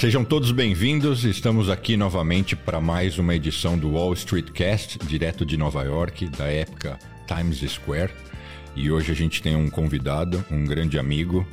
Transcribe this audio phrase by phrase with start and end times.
[0.00, 1.24] Sejam todos bem-vindos.
[1.24, 6.26] Estamos aqui novamente para mais uma edição do Wall Street Cast, direto de Nova York,
[6.26, 8.10] da época Times Square.
[8.74, 11.46] E hoje a gente tem um convidado, um grande amigo,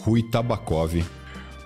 [0.00, 1.04] Rui Tabakov.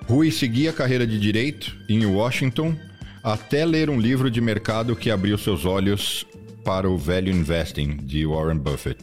[0.09, 2.77] Rui seguia a carreira de direito em Washington
[3.23, 6.27] até ler um livro de mercado que abriu seus olhos
[6.65, 8.99] para o Value Investing de Warren Buffett.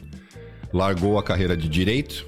[0.74, 2.26] Largou a carreira de direito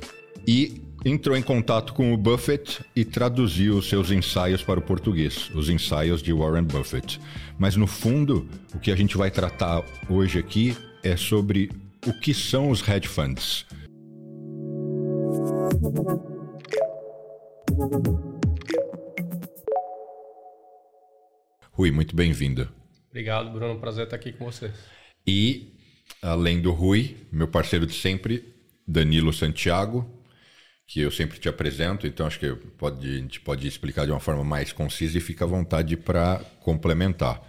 [0.47, 5.69] e entrou em contato com o Buffett e traduziu seus ensaios para o português, os
[5.69, 7.19] ensaios de Warren Buffett.
[7.57, 11.69] Mas no fundo, o que a gente vai tratar hoje aqui é sobre
[12.05, 13.65] o que são os hedge funds.
[21.71, 22.69] Rui, muito bem-vindo.
[23.09, 23.79] Obrigado, Bruno.
[23.79, 24.71] Prazer estar aqui com você.
[25.27, 25.73] E,
[26.21, 28.53] além do Rui, meu parceiro de sempre,
[28.87, 30.22] Danilo Santiago,
[30.87, 34.19] que eu sempre te apresento, então acho que pode, a gente pode explicar de uma
[34.19, 37.41] forma mais concisa e fica à vontade para complementar.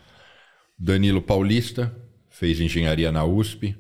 [0.79, 1.95] Danilo Paulista,
[2.31, 3.77] fez engenharia na USP,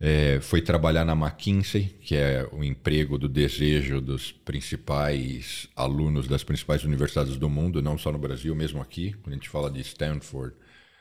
[0.00, 6.42] é, foi trabalhar na McKinsey, que é o emprego do desejo dos principais alunos das
[6.44, 9.12] principais universidades do mundo, não só no Brasil, mesmo aqui.
[9.22, 10.54] Quando a gente fala de Stanford,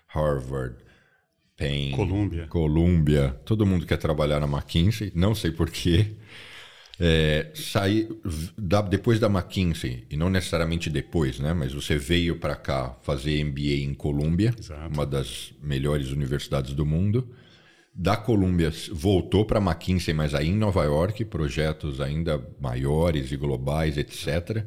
[0.08, 0.78] Harvard,
[1.58, 6.16] Penn, Columbia, Columbia todo mundo quer trabalhar na McKinsey, não sei porquê.
[7.00, 8.08] É, sair
[8.56, 11.52] da, depois da McKinsey, e não necessariamente depois, né?
[11.52, 14.94] Mas você veio para cá fazer MBA em Columbia, Exato.
[14.94, 17.28] uma das melhores universidades do mundo.
[17.96, 23.98] Da Columbia voltou para McKinsey, mas aí em Nova York, projetos ainda maiores e globais,
[23.98, 24.66] etc.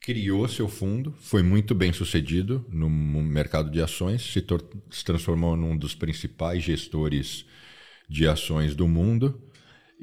[0.00, 4.44] Criou seu fundo, foi muito bem sucedido no mercado de ações, se,
[4.90, 7.44] se transformou num dos principais gestores
[8.08, 9.40] de ações do mundo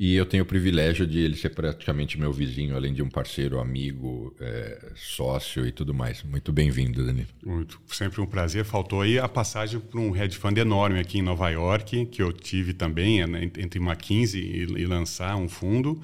[0.02, 3.60] e eu tenho o privilégio de ele ser praticamente meu vizinho, além de um parceiro,
[3.60, 6.24] amigo, é, sócio e tudo mais.
[6.24, 7.28] Muito bem-vindo, Danilo.
[7.46, 8.64] Muito, sempre um prazer.
[8.64, 12.32] Faltou aí a passagem para um hedge fund enorme aqui em Nova York, que eu
[12.32, 16.02] tive também, né, entre McKinsey e, e lançar um fundo.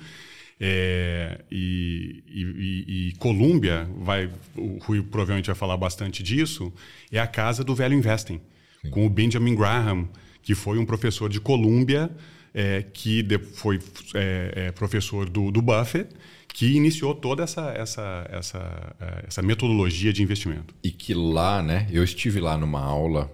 [0.59, 6.73] É, e, e, e, Colômbia, vai, o Rui provavelmente vai falar bastante disso,
[7.09, 8.41] é a casa do velho investing,
[8.81, 8.89] Sim.
[8.89, 10.09] com o Benjamin Graham,
[10.43, 12.11] que foi um professor de Colômbia
[12.55, 13.81] é, que foi
[14.13, 16.09] é, é, professor do, do, Buffett,
[16.47, 20.73] que iniciou toda essa, essa, essa, é, essa metodologia de investimento.
[20.81, 21.85] E que lá, né?
[21.91, 23.29] Eu estive lá numa aula,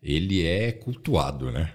[0.00, 1.72] ele é cultuado, né?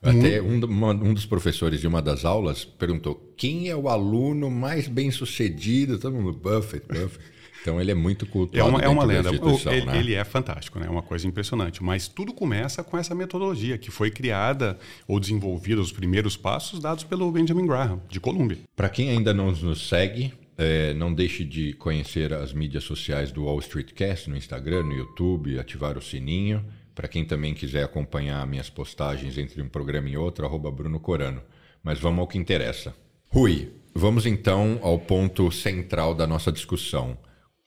[0.00, 4.86] Até um, um, dos professores de uma das aulas perguntou quem é o aluno mais
[4.86, 5.98] bem sucedido?
[5.98, 7.18] Todo mundo, Buffett, Buffett.
[7.60, 8.58] Então ele é muito cultuado.
[8.58, 9.30] É uma, é uma lenda.
[9.30, 9.98] Ele, né?
[9.98, 10.86] ele, é fantástico, né?
[10.86, 11.82] é uma coisa impressionante.
[11.82, 17.04] Mas tudo começa com essa metodologia que foi criada ou desenvolvida, os primeiros passos dados
[17.04, 18.58] pelo Benjamin Graham, de Colômbia.
[18.76, 23.44] Para quem ainda não nos segue, é, não deixe de conhecer as mídias sociais do
[23.44, 26.64] Wall Street Cast no Instagram, no YouTube, ativar o sininho.
[26.94, 31.40] Para quem também quiser acompanhar minhas postagens entre um programa e outro, arroba Bruno Corano.
[31.80, 32.92] Mas vamos ao que interessa.
[33.28, 37.16] Rui, vamos então ao ponto central da nossa discussão.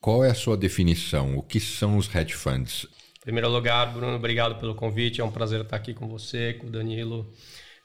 [0.01, 1.37] Qual é a sua definição?
[1.37, 2.87] O que são os hedge funds?
[3.19, 5.21] Em primeiro lugar, Bruno, obrigado pelo convite.
[5.21, 7.31] É um prazer estar aqui com você, com o Danilo.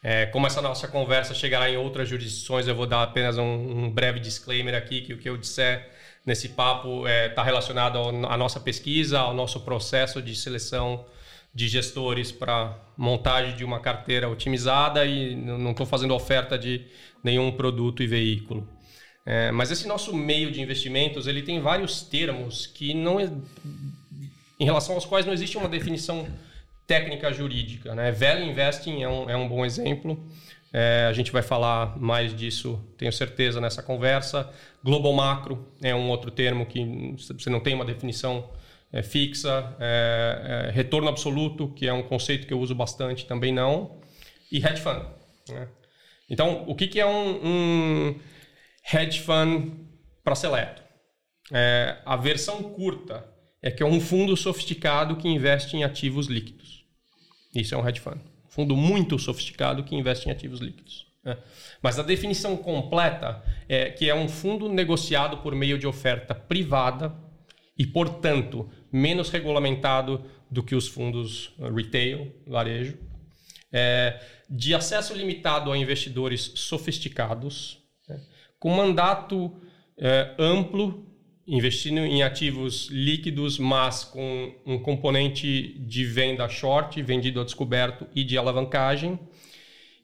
[0.02, 3.90] É, como essa nossa conversa chegará em outras jurisdições, eu vou dar apenas um, um
[3.90, 5.90] breve disclaimer aqui que o que eu disser
[6.24, 11.04] nesse papo está é, tá relacionado à nossa pesquisa, ao nosso processo de seleção
[11.54, 16.86] de gestores para montagem de uma carteira otimizada e não estou fazendo oferta de
[17.22, 18.66] nenhum produto e veículo.
[19.26, 24.94] É, mas esse nosso meio de investimentos ele tem vários termos que não em relação
[24.94, 26.26] aos quais não existe uma definição
[26.86, 27.92] técnica jurídica.
[27.94, 28.12] Né?
[28.12, 30.24] Value investing é um, é um bom exemplo.
[30.72, 34.48] É, a gente vai falar mais disso, tenho certeza, nessa conversa.
[34.84, 38.48] Global macro é um outro termo que você não tem uma definição
[38.92, 39.74] é, fixa.
[39.80, 43.96] É, é, retorno absoluto, que é um conceito que eu uso bastante, também não.
[44.52, 45.04] E hedge fund.
[45.48, 45.68] Né?
[46.30, 48.20] Então, o que, que é um, um
[48.92, 49.72] hedge fund
[50.22, 50.82] para seleto.
[51.52, 53.24] É, a versão curta
[53.62, 56.84] é que é um fundo sofisticado que investe em ativos líquidos.
[57.54, 58.20] Isso é um hedge fund.
[58.48, 61.06] Fundo muito sofisticado que investe em ativos líquidos.
[61.24, 61.36] Né?
[61.82, 67.14] Mas a definição completa é que é um fundo negociado por meio de oferta privada
[67.76, 72.96] e, portanto, menos regulamentado do que os fundos retail, varejo,
[73.72, 77.82] é, de acesso limitado a investidores sofisticados,
[78.58, 79.52] com mandato
[79.98, 81.06] é, amplo,
[81.46, 88.24] investindo em ativos líquidos, mas com um componente de venda short, vendido a descoberto e
[88.24, 89.18] de alavancagem.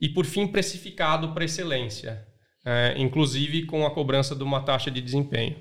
[0.00, 2.26] E, por fim, precificado para excelência,
[2.64, 5.56] é, inclusive com a cobrança de uma taxa de desempenho.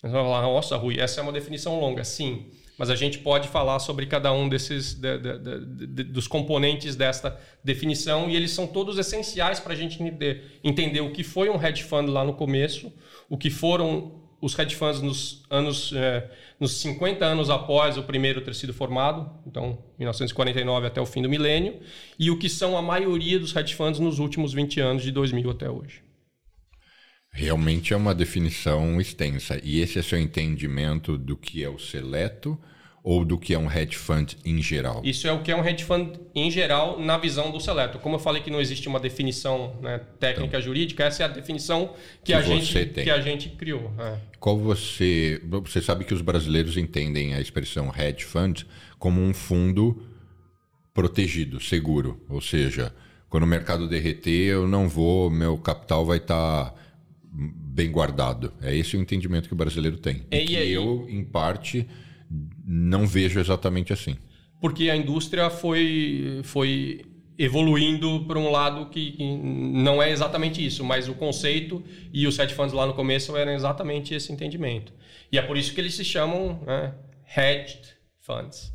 [0.00, 2.04] Você vai falar, nossa, Rui, essa é uma definição longa.
[2.04, 5.38] Sim, mas a gente pode falar sobre cada um desses de, de,
[5.86, 11.00] de, dos componentes desta definição e eles são todos essenciais para a gente entender, entender
[11.00, 12.92] o que foi um hedge fund lá no começo,
[13.28, 16.30] o que foram os hedge funds nos anos é,
[16.60, 21.28] nos 50 anos após o primeiro ter sido formado, então 1949 até o fim do
[21.28, 21.80] milênio,
[22.18, 25.50] e o que são a maioria dos hedge funds nos últimos 20 anos de 2000
[25.50, 26.05] até hoje.
[27.36, 29.60] Realmente é uma definição extensa.
[29.62, 32.58] E esse é seu entendimento do que é o seleto
[33.04, 35.02] ou do que é um hedge fund em geral?
[35.04, 37.98] Isso é o que é um hedge fund em geral na visão do seleto.
[37.98, 41.28] Como eu falei que não existe uma definição né, técnica então, jurídica, essa é a
[41.28, 41.94] definição
[42.24, 43.92] que, que a, gente, que a gente criou.
[43.98, 44.16] É.
[44.40, 45.40] Qual você.
[45.44, 48.66] Você sabe que os brasileiros entendem a expressão hedge fund
[48.98, 50.02] como um fundo
[50.94, 52.18] protegido, seguro.
[52.30, 52.94] Ou seja,
[53.28, 56.70] quando o mercado derreter, eu não vou, meu capital vai estar.
[56.70, 56.85] Tá
[57.76, 58.54] bem guardado.
[58.62, 60.22] É esse o entendimento que o brasileiro tem.
[60.32, 60.72] E, e que aí...
[60.72, 61.86] eu, em parte,
[62.64, 64.16] não vejo exatamente assim.
[64.58, 67.04] Porque a indústria foi, foi
[67.38, 69.14] evoluindo para um lado que,
[69.74, 73.52] não é exatamente isso, mas o conceito e os hedge funds lá no começo eram
[73.52, 74.94] exatamente esse entendimento.
[75.30, 76.94] E é por isso que eles se chamam né,
[77.36, 78.72] hedged funds.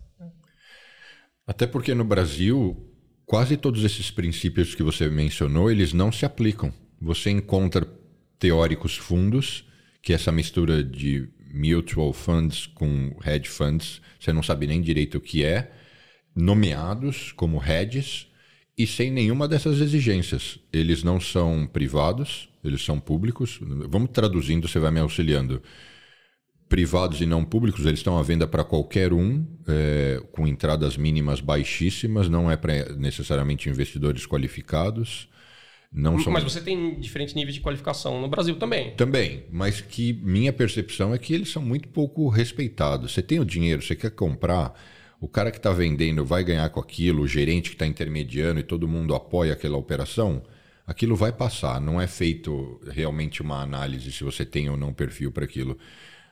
[1.47, 2.77] Até porque no Brasil,
[3.25, 6.71] quase todos esses princípios que você mencionou, eles não se aplicam.
[7.01, 7.83] Você encontra
[8.41, 9.63] teóricos fundos,
[10.01, 15.19] que é essa mistura de mutual funds com hedge funds, você não sabe nem direito
[15.19, 15.71] o que é,
[16.35, 18.27] nomeados como hedges
[18.75, 20.57] e sem nenhuma dessas exigências.
[20.73, 23.59] Eles não são privados, eles são públicos.
[23.61, 25.61] Vamos traduzindo, você vai me auxiliando.
[26.67, 31.41] Privados e não públicos, eles estão à venda para qualquer um, é, com entradas mínimas
[31.41, 35.29] baixíssimas, não é para necessariamente investidores qualificados.
[35.91, 36.31] Não são...
[36.31, 38.91] Mas você tem diferentes níveis de qualificação no Brasil também.
[38.95, 43.11] Também, mas que minha percepção é que eles são muito pouco respeitados.
[43.11, 44.73] Você tem o dinheiro, você quer comprar,
[45.19, 48.63] o cara que está vendendo vai ganhar com aquilo, o gerente que está intermediando e
[48.63, 50.41] todo mundo apoia aquela operação,
[50.87, 51.81] aquilo vai passar.
[51.81, 55.77] Não é feito realmente uma análise se você tem ou não perfil para aquilo.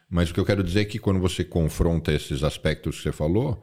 [0.09, 3.11] Mas o que eu quero dizer é que quando você confronta esses aspectos que você
[3.11, 3.61] falou,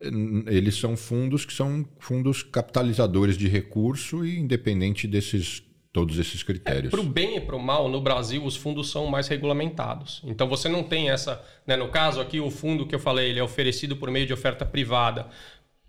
[0.00, 5.62] eles são fundos que são fundos capitalizadores de recurso e independente desses
[5.92, 6.92] todos esses critérios.
[6.92, 10.22] É, para o bem e para o mal, no Brasil, os fundos são mais regulamentados.
[10.24, 11.42] Então, você não tem essa...
[11.66, 14.32] Né, no caso aqui, o fundo que eu falei, ele é oferecido por meio de
[14.32, 15.26] oferta privada.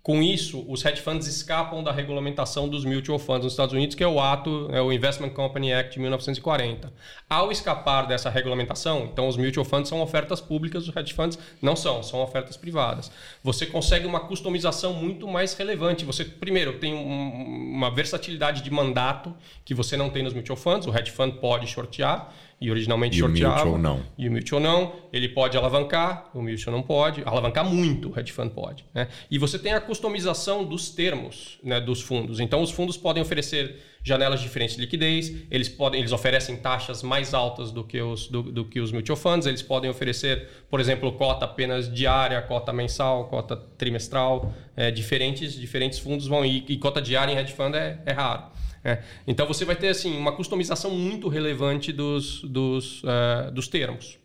[0.02, 4.02] Com isso, os hedge funds escapam da regulamentação dos mutual funds nos Estados Unidos, que
[4.02, 6.90] é o ato, é o Investment Company Act de 1940.
[7.28, 11.76] Ao escapar dessa regulamentação, então os mutual funds são ofertas públicas, os hedge funds não
[11.76, 13.12] são, são ofertas privadas.
[13.44, 16.04] Você consegue uma customização muito mais relevante.
[16.06, 19.36] Você, primeiro, tem um, uma versatilidade de mandato
[19.66, 20.86] que você não tem nos mutual funds.
[20.86, 23.62] O hedge fund pode shortear e originalmente e shorteava.
[23.62, 24.02] O mutual não.
[24.18, 24.92] E o mutual não.
[25.12, 27.22] Ele pode alavancar, o mutual não pode.
[27.24, 28.84] Alavancar muito, o hedge fund pode.
[28.92, 29.08] Né?
[29.30, 32.38] E você tem a customização dos termos né, dos fundos.
[32.38, 37.34] Então, os fundos podem oferecer janelas diferentes de liquidez, eles, podem, eles oferecem taxas mais
[37.34, 41.12] altas do que, os, do, do que os mutual funds, eles podem oferecer, por exemplo,
[41.12, 47.00] cota apenas diária, cota mensal, cota trimestral, é, diferentes, diferentes fundos vão e, e cota
[47.00, 48.44] diária em hedge fund é, é raro.
[48.82, 49.02] É.
[49.26, 54.18] Então você vai ter assim uma customização muito relevante dos, dos, uh, dos termos.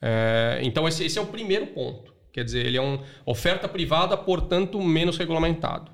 [0.00, 2.14] É, então esse, esse, é o primeiro ponto.
[2.32, 5.90] Quer dizer, ele é uma oferta privada, portanto menos regulamentado.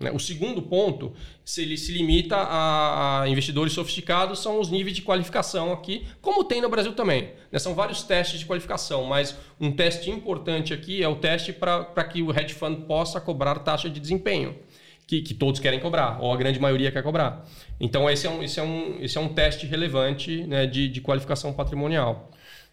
[0.00, 0.10] Né?
[0.10, 1.12] O segundo ponto,
[1.44, 6.60] se ele se limita a, investidores sofisticados, são os níveis de qualificação aqui, como tem
[6.60, 7.30] no Brasil também.
[7.52, 7.58] Né?
[7.58, 12.22] São vários testes de qualificação, mas um teste importante aqui é o teste para que
[12.22, 14.56] o hedge fund possa cobrar taxa de desempenho
[15.06, 17.46] que, que, todos querem cobrar, ou a grande maioria quer cobrar.
[17.78, 21.00] Então, esse é um, esse é um, esse é um teste relevante né, de, de
[21.00, 22.30] qualificação patrimonial.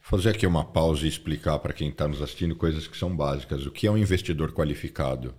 [0.10, 3.16] Vou fazer aqui uma pausa e explicar para quem está nos assistindo coisas que são
[3.16, 3.66] básicas.
[3.66, 5.36] O que é um investidor qualificado?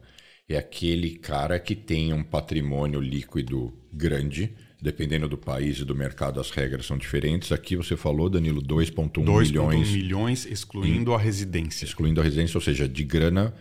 [0.49, 6.41] É aquele cara que tem um patrimônio líquido grande, dependendo do país e do mercado,
[6.41, 7.53] as regras são diferentes.
[7.53, 9.51] Aqui você falou, Danilo, 2,1 milhões.
[9.51, 11.85] 2,1 milhões, excluindo em, a residência.
[11.85, 13.55] Excluindo a residência, ou seja, de grana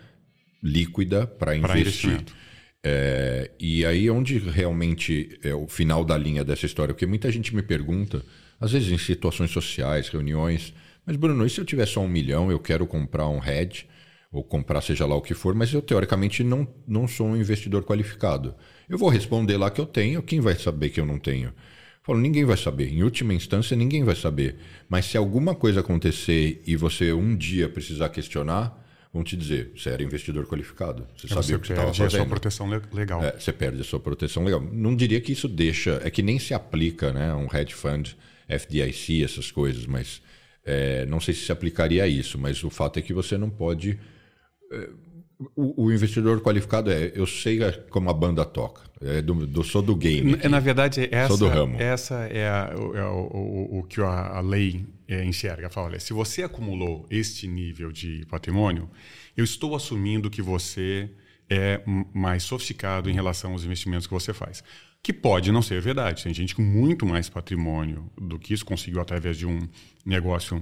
[0.61, 2.23] líquida para investir.
[2.83, 6.93] É, e aí onde realmente é o final da linha dessa história?
[6.93, 8.23] Porque muita gente me pergunta,
[8.59, 10.73] às vezes em situações sociais, reuniões,
[11.05, 13.87] mas Bruno, e se eu tiver só um milhão, eu quero comprar um hedge,
[14.31, 17.83] ou comprar seja lá o que for, mas eu teoricamente não, não sou um investidor
[17.83, 18.55] qualificado.
[18.87, 21.53] Eu vou responder lá que eu tenho, quem vai saber que eu não tenho?
[22.03, 22.91] Falo, ninguém vai saber.
[22.91, 24.55] Em última instância, ninguém vai saber.
[24.89, 28.75] Mas se alguma coisa acontecer e você um dia precisar questionar,
[29.13, 32.09] vão te dizer, você era investidor qualificado, você sabia o que você estava fazendo.
[32.09, 33.23] Você perde a sua proteção legal.
[33.23, 34.61] É, você perde a sua proteção legal.
[34.61, 38.15] Não diria que isso deixa, é que nem se aplica, né, um hedge fund,
[38.47, 40.21] FDIC, essas coisas, mas
[40.63, 43.49] É, não sei se se aplicaria a isso, mas o fato é que você não
[43.49, 43.99] pode.
[44.71, 44.89] É,
[45.55, 49.81] o, o, investidor qualificado é, eu sei como a banda toca, é do, do sou
[49.81, 50.33] do game.
[50.33, 50.47] Aqui.
[50.47, 51.75] Na verdade, essa, sou do ramo.
[51.79, 55.69] essa é, a, é o, o, o, que a, a lei é, enxerga.
[55.69, 58.89] Fala, olha, se você acumulou este nível de patrimônio,
[59.35, 61.09] eu estou assumindo que você
[61.49, 61.81] é
[62.13, 64.63] mais sofisticado em relação aos investimentos que você faz.
[65.03, 66.23] Que pode não ser verdade.
[66.23, 69.67] Tem gente com muito mais patrimônio do que isso conseguiu através de um
[70.05, 70.61] negócio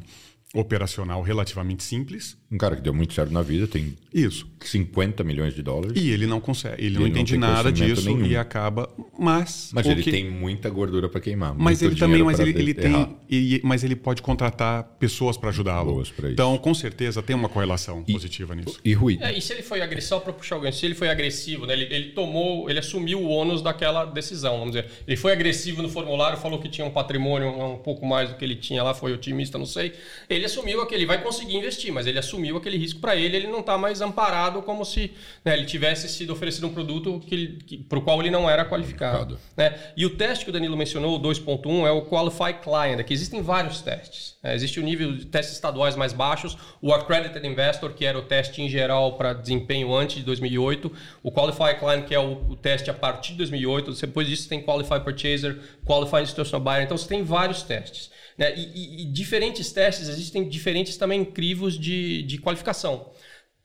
[0.54, 2.38] operacional relativamente simples.
[2.52, 5.94] Um cara que deu muito certo na vida, tem isso 50 milhões de dólares.
[5.96, 8.26] E ele não consegue, ele, ele não entende não nada disso nenhum.
[8.26, 10.12] e acaba, mas Mas ele que...
[10.12, 13.96] tem muita gordura para queimar, Mas ele também, mas ele, ele tem, e, mas ele
[13.96, 16.04] pode contratar pessoas para ajudá-lo.
[16.24, 18.80] Então, com certeza tem uma correlação e, positiva nisso.
[18.84, 19.20] E Rui.
[19.22, 21.94] É, e se ele foi agressivo para puxar alguém, se ele foi agressivo, né, ele,
[21.94, 24.90] ele tomou, ele assumiu o ônus daquela decisão, vamos dizer.
[25.08, 28.44] Ele foi agressivo no formulário, falou que tinha um patrimônio um pouco mais do que
[28.44, 29.94] ele tinha lá, foi otimista, não sei.
[30.30, 33.48] Ele ele assumiu aquele, vai conseguir investir, mas ele assumiu aquele risco para ele, ele
[33.48, 35.12] não está mais amparado como se
[35.44, 38.66] né, ele tivesse sido oferecido um produto que, que para o qual ele não era
[38.66, 39.38] qualificado.
[39.56, 39.78] Né?
[39.96, 43.00] E o teste que o Danilo mencionou, o 2.1, é o Qualify Client.
[43.00, 44.38] Aqui existem vários testes.
[44.42, 44.56] Né?
[44.56, 48.62] Existe o nível de testes estaduais mais baixos, o Accredited Investor, que era o teste
[48.62, 50.92] em geral para desempenho antes de 2008,
[51.22, 54.62] o Qualify Client, que é o, o teste a partir de 2008, depois disso tem
[54.62, 58.10] Qualify Purchaser, Qualify Institutional Buyer, então você tem vários testes.
[58.40, 58.54] Né?
[58.56, 63.12] E, e, e, diferentes testes, existem diferentes também crivos de, de qualificação.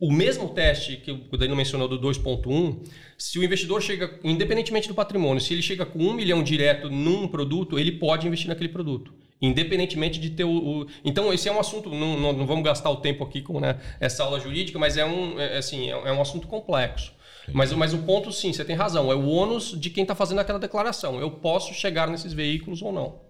[0.01, 2.85] O mesmo teste que o Danilo mencionou do 2.1,
[3.17, 7.29] se o investidor chega, independentemente do patrimônio, se ele chega com um milhão direto num
[7.29, 9.15] produto, ele pode investir naquele produto.
[9.41, 10.51] Independentemente de ter o.
[10.51, 10.87] o...
[11.05, 13.79] Então, esse é um assunto, não, não, não, vamos gastar o tempo aqui com né,
[14.01, 17.13] essa aula jurídica, mas é um, é, assim, é, é um assunto complexo.
[17.53, 20.41] Mas, mas o ponto, sim, você tem razão, é o ônus de quem está fazendo
[20.41, 21.21] aquela declaração.
[21.21, 23.21] Eu posso chegar nesses veículos ou não.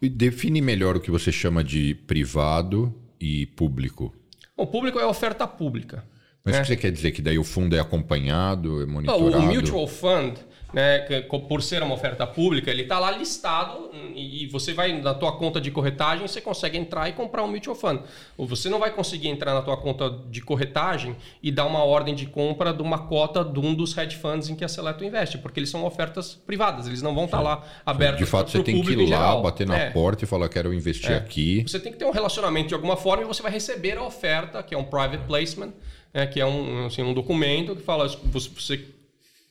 [0.00, 4.14] Define melhor o que você chama de privado e público.
[4.56, 6.04] O público é oferta pública.
[6.44, 6.60] Mas né?
[6.60, 7.12] o que você quer dizer?
[7.12, 9.36] Que daí o fundo é acompanhado, é monitorado?
[9.36, 10.38] O mutual fund
[10.72, 11.00] né,
[11.48, 15.60] por ser uma oferta pública, ele está lá listado e você vai na tua conta
[15.60, 18.00] de corretagem, você consegue entrar e comprar um mutual fund.
[18.36, 22.14] Ou você não vai conseguir entrar na tua conta de corretagem e dar uma ordem
[22.14, 25.38] de compra de uma cota de um dos hedge funds em que a Seleto investe,
[25.38, 28.62] porque eles são ofertas privadas, eles não vão estar tá lá abertos De fato, você
[28.62, 29.90] tem que ir lá, bater na é.
[29.90, 31.16] porta e falar, quero investir é.
[31.16, 31.64] aqui.
[31.66, 34.62] Você tem que ter um relacionamento de alguma forma e você vai receber a oferta,
[34.62, 35.72] que é um private placement,
[36.12, 38.84] é, que é um, assim, um documento que fala, você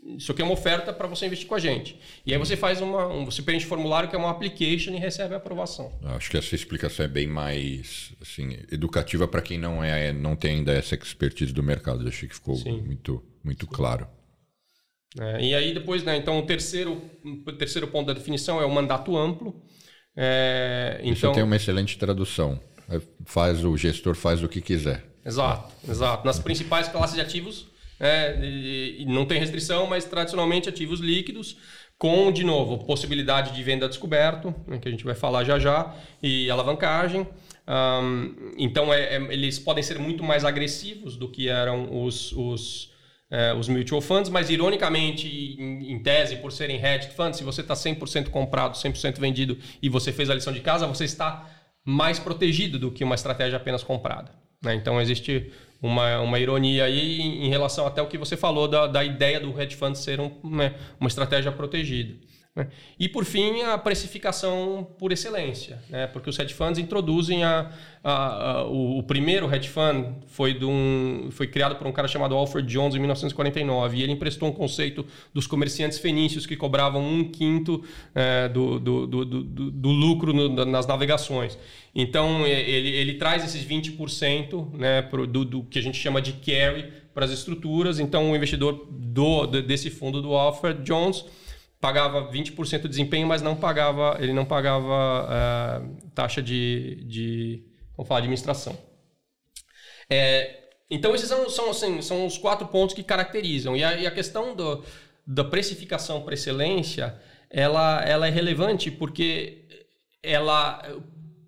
[0.04, 2.00] isso aqui é uma oferta para você investir com a gente.
[2.26, 4.98] E aí você faz uma, um, você preenche um formulário que é uma application e
[4.98, 5.92] recebe a aprovação.
[6.04, 10.58] Acho que essa explicação é bem mais assim, educativa para quem não é, não tem
[10.58, 12.08] ainda essa expertise do mercado.
[12.08, 12.82] Achei que ficou Sim.
[12.82, 13.72] muito, muito Sim.
[13.72, 14.08] claro.
[15.20, 18.72] É, e aí depois, né, então o terceiro, o terceiro ponto da definição é o
[18.72, 19.62] mandato amplo.
[20.16, 21.14] É, então...
[21.14, 22.60] Isso tem uma excelente tradução.
[22.90, 25.06] É, faz o gestor faz o que quiser.
[25.26, 26.26] Exato, exato.
[26.26, 27.68] Nas principais classes de ativos
[28.00, 31.58] é, e, e não tem restrição, mas tradicionalmente ativos líquidos,
[31.98, 35.94] com, de novo, possibilidade de venda descoberto, né, que a gente vai falar já já,
[36.24, 37.28] e alavancagem.
[37.68, 42.94] Um, então, é, é, eles podem ser muito mais agressivos do que eram os, os,
[43.30, 47.60] é, os mutual funds, mas, ironicamente, em, em, tese, por serem hedge funds, se você
[47.60, 51.48] está 100% comprado, 100% vendido e você fez a lição de casa, você está
[51.84, 54.32] mais protegido do que uma estratégia apenas comprada.
[54.64, 54.74] Né?
[54.74, 59.04] Então, existe uma, uma ironia aí em, relação até o que você falou da, da
[59.04, 62.16] ideia do hedge fund ser um, né, uma estratégia protegida.
[62.56, 62.68] Né?
[63.00, 66.08] E, por fim, a precificação por excelência, né?
[66.08, 67.72] porque os hedge funds introduzem a,
[68.04, 72.36] a, a o, primeiro hedge fund foi, de um, foi criado por um cara chamado
[72.36, 77.24] Alfred Jones em 1949 e ele emprestou um conceito dos comerciantes fenícios que cobravam um
[77.24, 77.84] quinto
[78.16, 81.58] é, do, do, do, do, lucro no, nas navegações.
[81.94, 86.34] Então, ele, ele traz esses 20% né, pro, do, do que a gente chama de
[86.34, 88.00] carry para as estruturas.
[88.00, 91.26] Então, o investidor do, desse fundo do Alfred Jones
[91.80, 95.26] pagava 20% de desempenho, mas não pagava, ele não pagava
[95.86, 97.64] uh, taxa de, de
[97.96, 98.78] vamos falar, administração.
[100.10, 100.60] É,
[100.90, 103.78] então, esses são, são, assim, são os quatro pontos que caracterizam.
[103.78, 104.84] E a, e a questão do,
[105.26, 107.16] da precificação por excelência,
[107.50, 109.66] ela, ela é relevante porque
[110.24, 110.82] ela,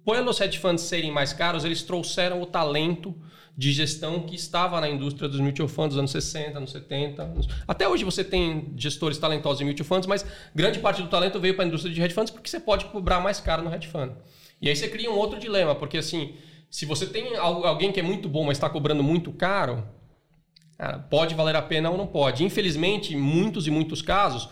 [0.05, 3.15] pelos hedge funds serem mais caros, eles trouxeram o talento
[3.62, 7.32] de gestão que estava na indústria dos mutual funds dos anos 60, anos 70.
[7.68, 10.25] Até hoje você tem gestores talentosos em mutual funds, mas
[10.56, 13.20] grande parte do talento veio para a indústria de hedge funds porque você pode cobrar
[13.20, 14.13] mais caro no hedge fund.
[14.60, 16.34] E aí você cria um outro dilema, porque assim,
[16.72, 19.84] se você tem alguém que é muito bom, mas está cobrando muito caro,
[21.12, 22.44] pode valer a pena ou não pode.
[22.44, 24.50] Infelizmente, em muitos e muitos casos,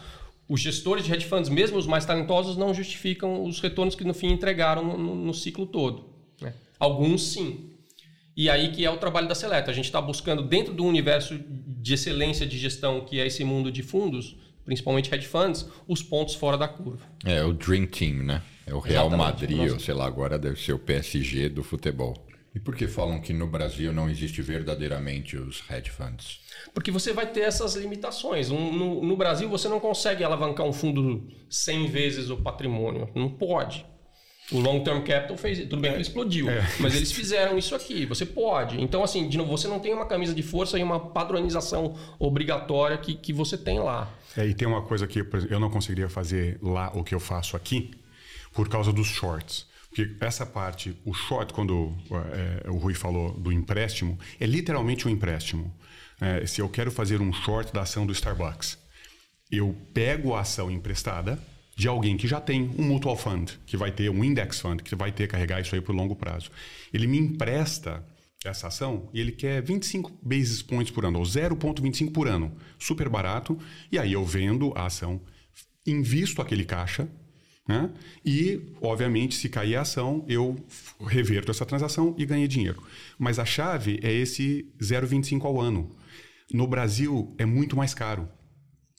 [0.48, 4.14] os gestores de hedge funds, mesmo os mais talentosos, não justificam os retornos que no
[4.14, 6.12] fim entregaram no, no, no ciclo todo.
[6.40, 6.54] Né?
[6.80, 7.72] Alguns sim.
[8.40, 9.70] E aí que é o trabalho da Seleta.
[9.70, 13.70] A gente está buscando, dentro do universo de excelência de gestão, que é esse mundo
[13.70, 17.06] de fundos, principalmente hedge funds, os pontos fora da curva.
[17.26, 18.42] É o Dream Team, né?
[18.66, 19.42] É o Real Exatamente.
[19.42, 19.74] Madrid, Nossa.
[19.74, 22.16] ou sei lá, agora deve ser o PSG do futebol.
[22.56, 26.40] E por que falam que no Brasil não existe verdadeiramente os hedge funds?
[26.74, 28.50] Porque você vai ter essas limitações.
[28.50, 33.10] No, no Brasil, você não consegue alavancar um fundo 100 vezes o patrimônio.
[33.14, 33.86] Não pode.
[34.52, 35.60] O Long Term Capital fez.
[35.60, 36.68] Tudo bem que ele explodiu, é.
[36.80, 38.06] mas eles fizeram isso aqui.
[38.06, 38.82] Você pode.
[38.82, 42.98] Então, assim, de novo, você não tem uma camisa de força e uma padronização obrigatória
[42.98, 44.12] que, que você tem lá.
[44.36, 47.56] É, e tem uma coisa que eu não conseguiria fazer lá o que eu faço
[47.56, 47.92] aqui
[48.54, 49.68] por causa dos shorts.
[49.90, 51.94] Porque essa parte, o short, quando
[52.64, 55.74] é, o Rui falou do empréstimo, é literalmente um empréstimo.
[56.22, 58.78] É, se eu quero fazer um short da ação do Starbucks,
[59.52, 61.40] eu pego a ação emprestada
[61.80, 64.94] de alguém que já tem um mutual fund, que vai ter um index fund, que
[64.96, 66.52] vai ter carregar isso aí por longo prazo.
[66.94, 68.06] Ele me empresta
[68.44, 72.52] essa ação e ele quer 25 basis points por ano, ou 0,25 por ano.
[72.78, 73.58] Super barato.
[73.90, 75.22] E aí eu vendo a ação,
[75.88, 77.08] invisto aquele caixa
[77.70, 77.88] né?
[78.26, 80.56] E, obviamente, se cair a ação, eu
[81.06, 82.82] reverto essa transação e ganhei dinheiro.
[83.16, 85.96] Mas a chave é esse 0,25 ao ano.
[86.52, 88.28] No Brasil, é muito mais caro.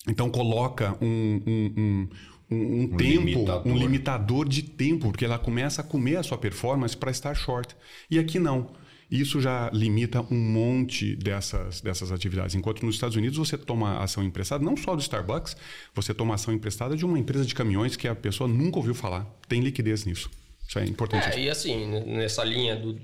[0.09, 2.09] Então, coloca um, um,
[2.51, 3.67] um, um, um tempo, limitador.
[3.67, 7.77] um limitador de tempo, porque ela começa a comer a sua performance para estar short.
[8.11, 8.71] E aqui não.
[9.11, 12.55] Isso já limita um monte dessas, dessas atividades.
[12.55, 15.57] Enquanto nos Estados Unidos você toma ação emprestada, não só do Starbucks,
[15.93, 19.27] você toma ação emprestada de uma empresa de caminhões que a pessoa nunca ouviu falar.
[19.49, 20.31] Tem liquidez nisso.
[20.71, 21.37] Isso é importante.
[21.37, 22.97] É, e assim, nessa linha do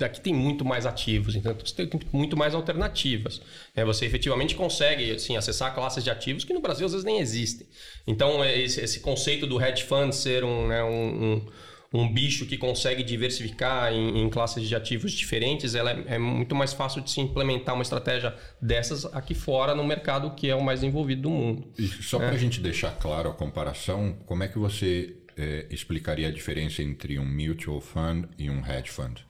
[0.00, 3.42] aqui tem muito mais ativos, então você tem muito mais alternativas.
[3.74, 7.18] É, você efetivamente consegue assim, acessar classes de ativos que no Brasil às vezes nem
[7.18, 7.66] existem.
[8.06, 11.46] Então, esse, esse conceito do hedge fund ser um, né, um, um
[11.90, 16.54] um bicho que consegue diversificar em, em classes de ativos diferentes, ela é, é, muito
[16.54, 20.62] mais fácil de se implementar uma estratégia dessas aqui fora no mercado que é o
[20.62, 21.66] mais envolvido do mundo.
[21.78, 22.38] E só para a é.
[22.38, 27.24] gente deixar claro a comparação, como é que você é, explicaria a diferença entre um
[27.24, 29.24] mutual fund e um hedge fund?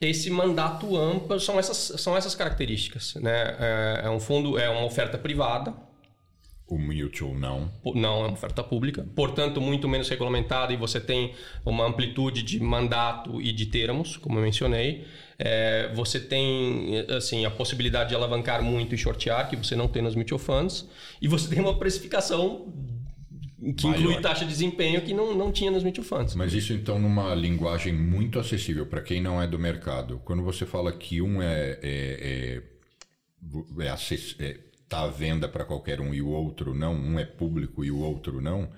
[0.00, 3.14] Esse mandato amplo são essas, são essas características.
[3.16, 3.56] Né?
[3.58, 5.74] É, é um fundo, é uma oferta privada,
[6.72, 7.70] o mutual não.
[7.94, 9.06] Não, é uma oferta pública.
[9.14, 11.34] Portanto, muito menos regulamentada e você tem
[11.66, 15.06] uma amplitude de mandato e de termos, como eu mencionei.
[15.38, 20.00] É, você tem assim a possibilidade de alavancar muito e shortear, que você não tem
[20.00, 20.88] nos mutual funds.
[21.20, 22.72] E você tem uma precificação
[23.76, 24.00] que Maior.
[24.00, 26.34] inclui taxa de desempenho que não, não tinha nos mutual funds.
[26.34, 30.20] Mas isso então numa linguagem muito acessível para quem não é do mercado.
[30.24, 32.62] Quando você fala que um é, é, é,
[33.78, 34.60] é, é
[34.92, 37.98] está à venda para qualquer um e o outro não, um é público e o
[37.98, 38.68] outro não,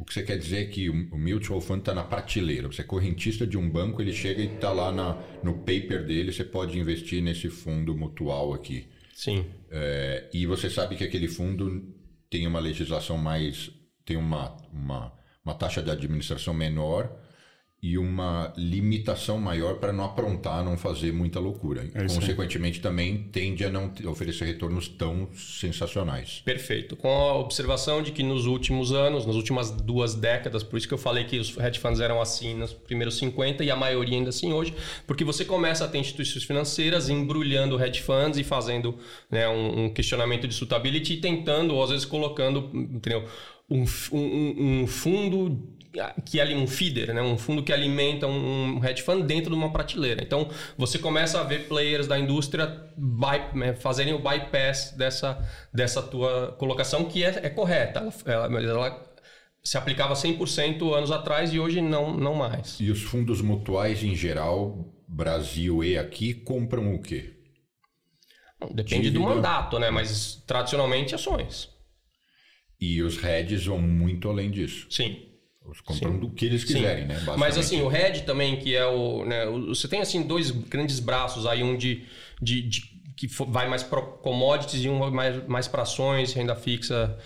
[0.00, 2.66] o que você quer dizer é que o mutual fund está na prateleira.
[2.66, 6.32] Você é correntista de um banco, ele chega e está lá na, no paper dele,
[6.32, 8.88] você pode investir nesse fundo mutual aqui.
[9.14, 9.44] Sim.
[9.70, 11.84] É, e você sabe que aquele fundo
[12.30, 13.70] tem uma legislação mais.
[14.10, 15.12] Tem uma, uma,
[15.44, 17.16] uma taxa de administração menor
[17.82, 21.88] e uma limitação maior para não aprontar, não fazer muita loucura.
[21.94, 26.42] É Consequentemente, também tende a não oferecer retornos tão sensacionais.
[26.44, 26.94] Perfeito.
[26.94, 30.92] Com a observação de que nos últimos anos, nas últimas duas décadas, por isso que
[30.92, 34.28] eu falei que os hedge funds eram assim nos primeiros 50 e a maioria ainda
[34.28, 34.74] assim hoje,
[35.06, 38.98] porque você começa a ter instituições financeiras embrulhando hedge funds e fazendo
[39.30, 43.24] né, um, um, questionamento de suitability e tentando, ou às vezes colocando entendeu,
[43.70, 45.78] um, um, um fundo
[46.24, 47.20] que é um feeder, né?
[47.20, 50.22] um fundo que alimenta um hedge fund dentro de uma prateleira.
[50.22, 56.00] Então você começa a ver players da indústria by, né, fazerem o bypass dessa, dessa
[56.00, 58.08] tua colocação que é, é correta.
[58.24, 59.10] Ela, ela, ela
[59.62, 62.78] se aplicava 100% anos atrás e hoje não, não mais.
[62.78, 67.34] E os fundos mutuais em geral, Brasil e aqui, compram o quê?
[68.72, 69.90] Depende do mandato, né?
[69.90, 71.68] mas tradicionalmente ações.
[72.80, 74.86] E os hedges vão muito além disso.
[74.88, 75.18] Sim.
[75.64, 77.08] Eles compram do que eles quiserem, Sim.
[77.08, 77.34] né?
[77.36, 81.46] Mas assim, o RED também, que é o, né, Você tem assim dois grandes braços
[81.46, 82.04] aí, um de,
[82.40, 87.18] de, de que vai mais para commodities e um mais, mais para ações, renda fixa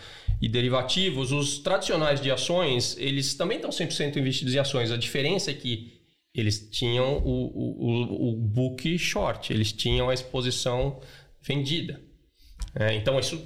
[0.43, 1.31] e derivativos.
[1.31, 4.91] Os tradicionais de ações, eles também estão 100% investidos em ações.
[4.91, 6.01] A diferença é que
[6.35, 11.01] eles tinham o, o, o book short, eles tinham a exposição
[11.41, 12.03] vendida.
[12.75, 13.41] É, então isso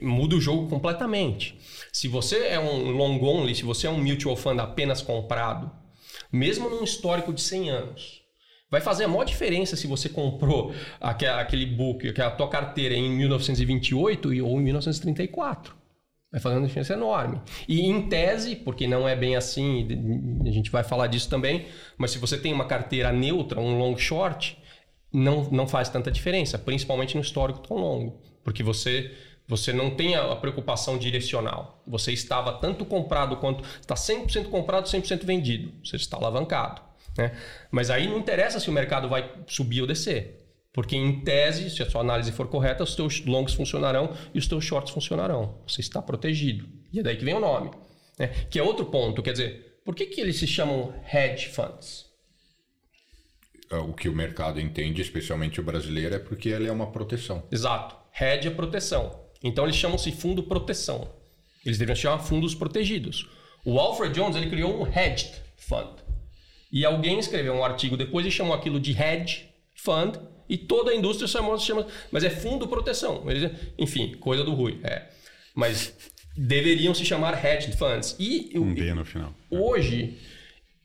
[0.00, 1.58] muda o jogo completamente.
[1.92, 5.70] Se você é um long only, se você é um mutual fund apenas comprado,
[6.32, 8.20] mesmo num histórico de 100 anos,
[8.70, 14.28] vai fazer a maior diferença se você comprou aquele book, a tua carteira em 1928
[14.44, 15.74] ou em 1934.
[16.30, 17.40] Vai fazer uma diferença enorme.
[17.68, 19.88] E em tese, porque não é bem assim,
[20.46, 21.66] a gente vai falar disso também,
[21.98, 24.56] mas se você tem uma carteira neutra, um long short,
[25.12, 28.20] não, não faz tanta diferença, principalmente no histórico tão longo.
[28.42, 29.12] Porque você
[29.50, 31.82] você não tem a preocupação direcional.
[31.84, 33.64] Você estava tanto comprado quanto.
[33.80, 35.72] Está 100% comprado, 100% vendido.
[35.84, 36.80] Você está alavancado.
[37.18, 37.36] Né?
[37.68, 40.38] Mas aí não interessa se o mercado vai subir ou descer.
[40.72, 44.46] Porque, em tese, se a sua análise for correta, os seus longs funcionarão e os
[44.46, 45.58] seus shorts funcionarão.
[45.66, 46.68] Você está protegido.
[46.92, 47.72] E é daí que vem o nome.
[48.16, 48.28] Né?
[48.48, 49.20] Que é outro ponto.
[49.20, 52.06] Quer dizer, por que, que eles se chamam hedge funds?
[53.68, 57.42] É, o que o mercado entende, especialmente o brasileiro, é porque ele é uma proteção.
[57.50, 57.99] Exato.
[58.18, 59.20] Hedge é proteção.
[59.42, 61.08] Então eles chamam-se fundo proteção.
[61.64, 63.28] Eles deveriam se chamar fundos protegidos.
[63.64, 65.90] O Alfred Jones ele criou um hedged fund.
[66.72, 70.16] E alguém escreveu um artigo depois e chamou aquilo de hedge fund
[70.48, 73.24] e toda a indústria chamou, chama, mas é fundo proteção.
[73.78, 74.80] Enfim, coisa do Rui.
[74.82, 75.08] É.
[75.54, 75.94] Mas
[76.36, 78.16] deveriam se chamar hedged funds.
[78.18, 79.34] E um D no final.
[79.50, 80.18] Hoje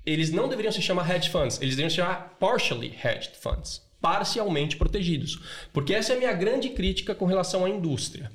[0.05, 4.77] eles não deveriam se chamar hedge funds, eles deveriam se chamar partially hedged funds, parcialmente
[4.77, 5.39] protegidos.
[5.73, 8.31] Porque essa é a minha grande crítica com relação à indústria.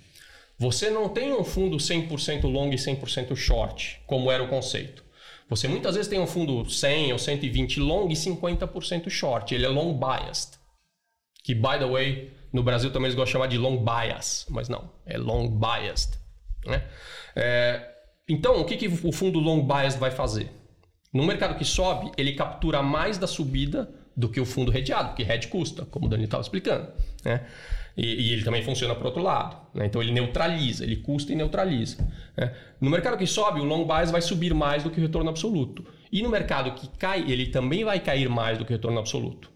[0.59, 5.05] Você não tem um fundo 100% long e 100% short, como era o conceito.
[5.49, 9.55] Você muitas vezes tem um fundo 100 ou 120 long e 50% short.
[9.55, 10.59] Ele é long biased.
[11.45, 14.69] Que, by the way, no Brasil também eles gostam de chamar de long bias, mas
[14.69, 16.19] não, é long biased.
[16.67, 16.85] Né?
[17.37, 17.89] É,
[18.29, 20.51] então, o que, que o fundo long biased vai fazer?
[21.15, 25.23] No mercado que sobe, ele captura mais da subida do que o fundo redeado, porque
[25.23, 26.89] hedge custa, como o Dani estava explicando.
[27.25, 27.47] Né?
[27.97, 29.57] E, e, ele também funciona para o outro lado.
[29.75, 29.87] Né?
[29.87, 32.07] Então ele neutraliza, ele custa e neutraliza.
[32.37, 32.55] Né?
[32.81, 35.85] No mercado que sobe, o long bias vai subir mais do que o retorno absoluto.
[36.13, 39.51] E no mercado que cai, ele também vai cair mais do que o retorno absoluto.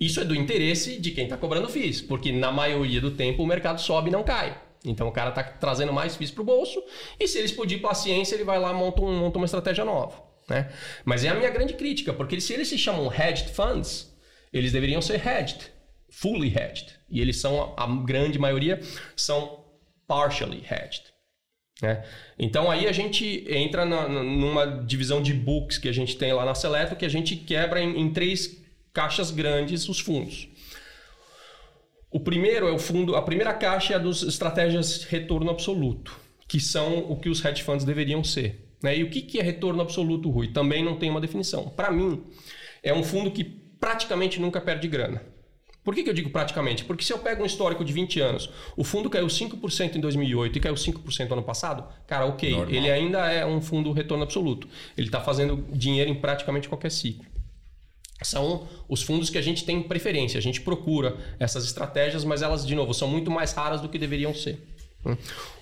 [0.00, 3.46] Isso é do interesse de quem está cobrando FIIs, porque na maioria do tempo o
[3.46, 4.60] mercado sobe e não cai.
[4.84, 6.82] Então o cara está trazendo mais FIIs para o bolso
[7.18, 10.33] e se ele explodir paciência, ele vai lá e monta, um, monta uma estratégia nova.
[10.48, 10.70] Né?
[11.04, 14.14] Mas é a minha grande crítica, porque se eles se chamam hedged funds,
[14.52, 15.72] eles deveriam ser hedged
[16.14, 16.94] fully hedged.
[17.10, 18.80] E eles são, a grande maioria,
[19.16, 19.64] são
[20.06, 21.12] partially hedged.
[21.82, 22.04] Né?
[22.38, 26.44] Então aí a gente entra na, numa divisão de books que a gente tem lá
[26.44, 30.48] na Seleto, que a gente quebra em, em três caixas grandes os fundos.
[32.10, 36.60] O primeiro é o fundo, a primeira caixa é a dos estratégias retorno absoluto, que
[36.60, 38.63] são o que os hedge funds deveriam ser.
[38.84, 38.98] Né?
[38.98, 40.48] E o que, que é retorno absoluto, Rui?
[40.48, 41.70] Também não tem uma definição.
[41.70, 42.22] Para mim,
[42.82, 45.22] é um fundo que praticamente nunca perde grana.
[45.82, 46.84] Por que, que eu digo praticamente?
[46.84, 50.58] Porque se eu pego um histórico de 20 anos, o fundo caiu 5% em 2008
[50.58, 52.74] e caiu 5% ano passado, cara, ok, Normal.
[52.74, 54.68] ele ainda é um fundo retorno absoluto.
[54.98, 57.24] Ele está fazendo dinheiro em praticamente qualquer ciclo.
[58.22, 62.66] São os fundos que a gente tem preferência, a gente procura essas estratégias, mas elas,
[62.66, 64.62] de novo, são muito mais raras do que deveriam ser.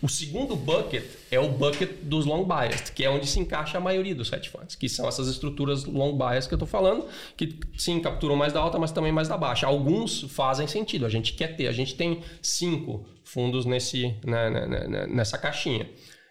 [0.00, 3.80] O segundo bucket é o bucket dos long biased, que é onde se encaixa a
[3.80, 7.58] maioria dos hedge funds, que são essas estruturas long biased que eu estou falando, que
[7.76, 9.66] sim, capturam mais da alta, mas também mais da baixa.
[9.66, 14.66] Alguns fazem sentido, a gente quer ter, a gente tem cinco fundos nesse, né, né,
[14.66, 15.88] né, nessa caixinha.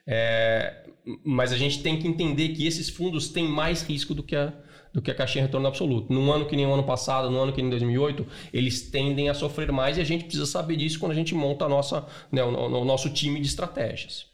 [0.08, 0.86] É,
[1.24, 4.54] mas a gente tem que entender que esses fundos têm mais risco do que a,
[4.94, 6.12] do que a caixinha retorno absoluto.
[6.12, 9.34] Num ano que nem o ano passado, no ano que nem 2008, eles tendem a
[9.34, 12.44] sofrer mais e a gente precisa saber disso quando a gente monta a nossa, né,
[12.44, 14.26] o, o, nosso time de estratégias.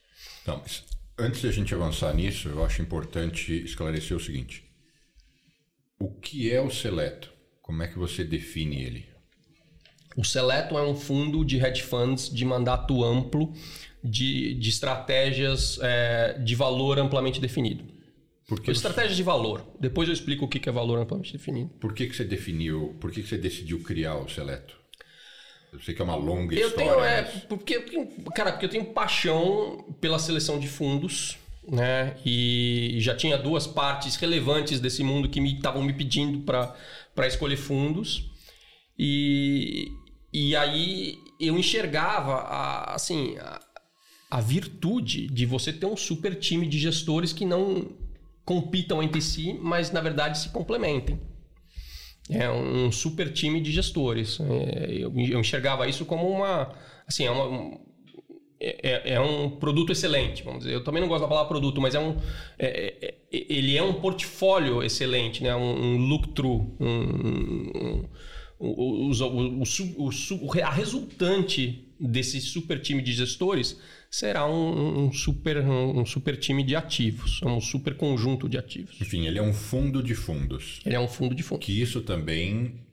[0.45, 0.83] Não, mas
[1.17, 4.63] antes de a gente avançar nisso, eu acho importante esclarecer o seguinte.
[5.99, 7.31] O que é o Seleto?
[7.61, 9.05] Como é que você define ele?
[10.15, 13.53] O Seleto é um fundo de hedge funds de mandato amplo
[14.03, 17.96] de, de estratégias é, de valor amplamente definido.
[18.47, 19.61] Porque estratégia de valor.
[19.77, 21.69] Depois eu explico o que é valor amplamente definido.
[21.81, 24.73] Por que, que você definiu, por que, que você decidiu criar o Seleto?
[25.73, 26.91] Eu sei que é uma longa eu história.
[26.91, 32.15] Tenho, é, porque eu tenho, cara, porque eu tenho paixão pela seleção de fundos, né?
[32.25, 37.57] E já tinha duas partes relevantes desse mundo que me estavam me pedindo para escolher
[37.57, 38.31] fundos.
[38.97, 39.91] E,
[40.31, 43.59] e aí eu enxergava a, assim a,
[44.31, 48.06] a virtude de você ter um super time de gestores que não
[48.47, 51.19] compitam entre si, mas na verdade se complementem.
[52.29, 54.39] É um super time de gestores.
[54.39, 56.73] É, eu, enxergava isso como uma.
[57.05, 57.77] Assim, é, uma,
[58.59, 60.73] é, é, é, um produto excelente, vamos dizer.
[60.73, 62.17] Eu também não gosto da palavra produto, mas é um,
[62.57, 65.53] é, é, ele é um portfólio excelente, né?
[65.53, 66.73] um, um look-through.
[66.79, 68.03] Um,
[68.59, 69.11] um, o,
[70.63, 73.77] a resultante desse super time de gestores
[74.09, 78.99] será um, um, super, um, super time de ativos, um super conjunto de ativos.
[79.01, 80.79] Enfim, ele é um fundo de fundos.
[80.85, 81.65] Ele é um fundo de fundos.
[81.65, 82.85] Que isso também,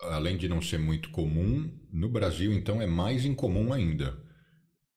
[0.00, 4.16] além de não ser muito comum, no Brasil, então, é mais incomum ainda.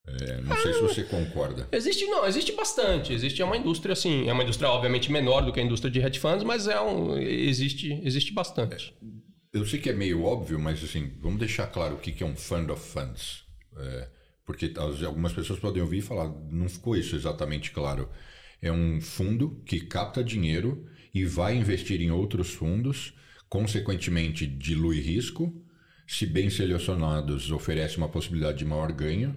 [0.07, 1.67] É, não sei se você concorda.
[1.71, 3.11] Existe, não, existe bastante.
[3.11, 5.99] Existe é uma indústria, assim, é uma indústria obviamente menor do que a indústria de
[5.99, 8.93] hedge funds, mas é um, existe, existe bastante.
[9.01, 12.27] É, eu sei que é meio óbvio, mas assim, vamos deixar claro o que é
[12.27, 13.44] um fund of funds.
[13.77, 14.09] É,
[14.45, 18.09] porque algumas pessoas podem ouvir e falar, não ficou isso exatamente claro.
[18.61, 23.13] É um fundo que capta dinheiro e vai investir em outros fundos,
[23.49, 25.53] consequentemente dilui risco,
[26.07, 29.35] se bem selecionados, oferece uma possibilidade de maior ganho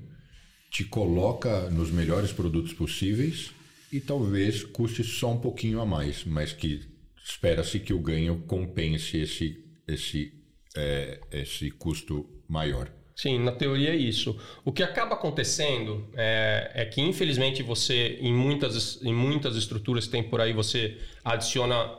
[0.70, 3.52] te coloca nos melhores produtos possíveis
[3.90, 6.86] e talvez custe só um pouquinho a mais, mas que
[7.24, 10.32] espera-se que o ganho compense esse, esse,
[10.76, 12.92] é, esse custo maior.
[13.18, 14.38] Sim, na teoria é isso.
[14.64, 20.12] O que acaba acontecendo é, é, que, infelizmente, você, em muitas, em muitas estruturas que
[20.12, 21.90] tem por aí, você adiciona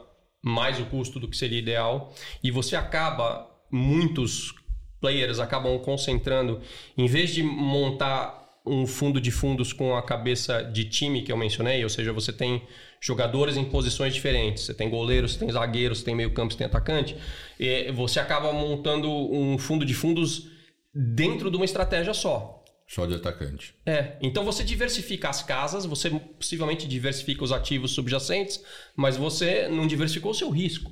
[0.41, 4.55] mais o custo do que seria ideal e você acaba, muitos
[5.01, 6.61] players acabam concentrando,
[6.97, 11.37] em vez de montar um fundo de fundos com a cabeça de time que eu
[11.37, 12.63] mencionei, ou seja, você tem
[13.01, 16.67] jogadores em posições diferentes, você tem goleiros, você tem zagueiros, você tem meio-campo, você tem
[16.67, 17.17] atacante,
[17.59, 20.58] e você acaba montando um fundo de fundos
[20.93, 22.63] dentro de uma estratégia só.
[22.87, 23.75] Só de atacante.
[23.85, 24.17] É.
[24.19, 28.63] Então você diversifica as casas, você possivelmente diversifica os ativos subjacentes,
[28.95, 30.91] mas você não diversificou o seu risco.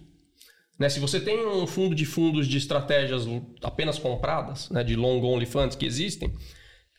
[0.79, 0.89] Né?
[0.89, 3.23] Se você tem um fundo de fundos de estratégias
[3.63, 6.31] apenas compradas, né, de long only funds que existem,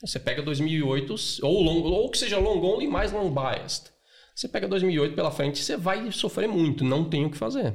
[0.01, 3.93] você pega 2008, ou, long, ou que seja long only mais long biased.
[4.35, 7.75] Você pega 2008 pela frente, você vai sofrer muito, não tem o que fazer.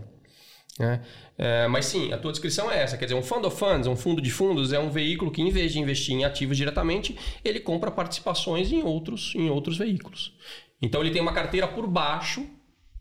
[0.79, 0.99] É,
[1.37, 2.97] é, mas sim, a tua descrição é essa.
[2.97, 5.51] Quer dizer, um fund of funds, um fundo de fundos, é um veículo que, em
[5.51, 10.33] vez de investir em ativos diretamente, ele compra participações em outros, em outros veículos.
[10.81, 12.45] Então ele tem uma carteira por baixo,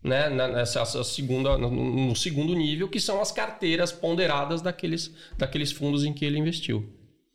[0.04, 6.12] né, nessa segunda, no segundo nível, que são as carteiras ponderadas daqueles, daqueles fundos em
[6.12, 6.88] que ele investiu.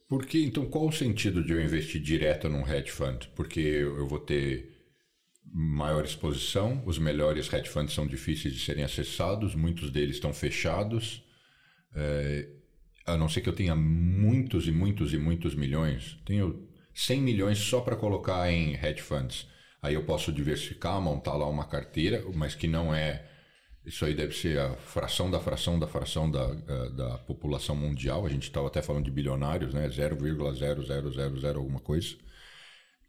[0.07, 3.27] Porque, então, qual o sentido de eu investir direto num hedge fund?
[3.35, 4.76] Porque eu vou ter
[5.53, 11.23] maior exposição, os melhores hedge funds são difíceis de serem acessados, muitos deles estão fechados.
[11.95, 12.49] É,
[13.05, 17.57] a não ser que eu tenha muitos e muitos e muitos milhões, tenho 100 milhões
[17.57, 19.47] só para colocar em hedge funds.
[19.81, 23.25] Aí eu posso diversificar, montar lá uma carteira, mas que não é
[23.87, 28.25] isso aí deve ser a fração da fração da fração da, eh, da população mundial.
[28.25, 29.87] A gente estava até falando de bilionários, né?
[29.87, 32.17] 0,0000 alguma coisa.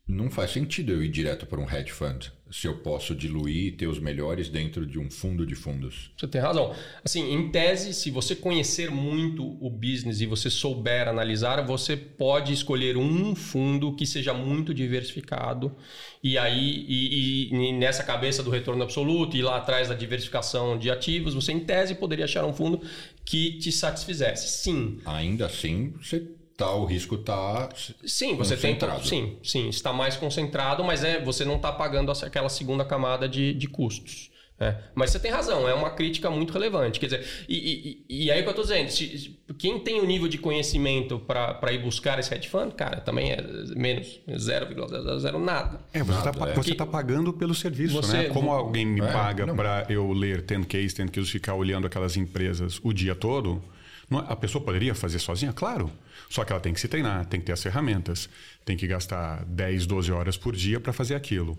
[0.08, 3.72] Não faz sentido eu ir direto para um hedge fund se eu posso diluir e
[3.72, 6.10] ter os melhores dentro de um fundo de fundos.
[6.16, 6.74] Você tem razão.
[7.04, 12.52] Assim, em tese, se você conhecer muito o business e você souber analisar, você pode
[12.52, 15.74] escolher um fundo que seja muito diversificado
[16.22, 20.90] e aí e, e nessa cabeça do retorno absoluto e lá atrás da diversificação de
[20.90, 22.80] ativos, você em tese poderia achar um fundo
[23.24, 24.62] que te satisfizesse.
[24.62, 24.98] Sim.
[25.04, 26.26] Ainda assim, você
[26.58, 27.68] tá, o risco está
[28.06, 32.48] sim você tem sim sim está mais concentrado mas é você não está pagando aquela
[32.48, 36.98] segunda camada de, de custos é, mas você tem razão, é uma crítica muito relevante.
[36.98, 40.04] Quer dizer, e, e, e aí o que eu estou dizendo, se, quem tem o
[40.04, 43.40] nível de conhecimento para ir buscar esse hedge fund, cara, também é
[43.76, 45.80] menos, 0,00 nada.
[45.92, 46.86] É, você está é.
[46.86, 48.24] tá pagando pelo serviço, você, né?
[48.30, 52.16] Como alguém me é, paga para eu ler 10 case, 10 case, ficar olhando aquelas
[52.16, 53.62] empresas o dia todo,
[54.10, 55.52] não, é, a pessoa poderia fazer sozinha?
[55.52, 55.88] Claro.
[56.28, 58.28] Só que ela tem que se treinar, tem que ter as ferramentas,
[58.64, 61.58] tem que gastar 10, 12 horas por dia para fazer aquilo.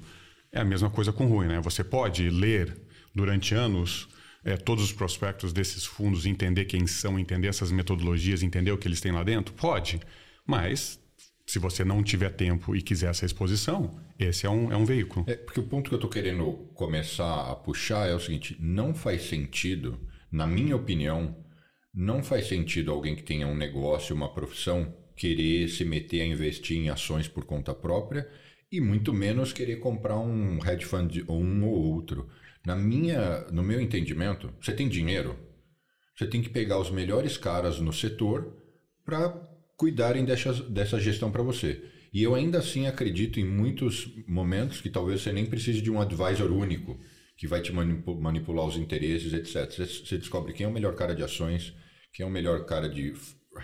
[0.51, 1.59] É a mesma coisa com o Rui, né?
[1.61, 2.77] Você pode ler
[3.13, 4.07] durante anos
[4.43, 8.87] é, todos os prospectos desses fundos, entender quem são, entender essas metodologias, entender o que
[8.87, 9.53] eles têm lá dentro?
[9.53, 9.99] Pode.
[10.45, 10.99] Mas
[11.45, 15.25] se você não tiver tempo e quiser essa exposição, esse é um, é um veículo.
[15.27, 18.93] É, porque o ponto que eu estou querendo começar a puxar é o seguinte: não
[18.93, 19.99] faz sentido,
[20.31, 21.35] na minha opinião,
[21.93, 26.77] não faz sentido alguém que tenha um negócio, uma profissão, querer se meter a investir
[26.77, 28.29] em ações por conta própria
[28.71, 32.29] e muito menos querer comprar um hedge fund ou um ou outro.
[32.65, 35.37] Na minha, no meu entendimento, você tem dinheiro,
[36.15, 38.55] você tem que pegar os melhores caras no setor
[39.03, 39.29] para
[39.75, 41.83] cuidarem dessa, dessa gestão para você.
[42.13, 46.01] E eu ainda assim acredito em muitos momentos que talvez você nem precise de um
[46.01, 46.99] advisor único
[47.39, 49.87] que vai te manipular os interesses, etc.
[49.87, 51.73] Você descobre quem é o melhor cara de ações,
[52.13, 53.13] quem é o melhor cara de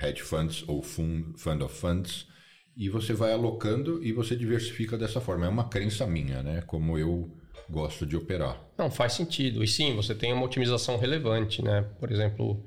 [0.02, 2.26] hedge funds ou fund, fund of funds,
[2.78, 5.46] e você vai alocando e você diversifica dessa forma.
[5.46, 6.62] É uma crença minha, né?
[6.62, 7.30] Como eu
[7.70, 8.66] gosto de operar.
[8.78, 9.62] Não, faz sentido.
[9.62, 11.82] E sim, você tem uma otimização relevante, né?
[12.00, 12.66] Por exemplo,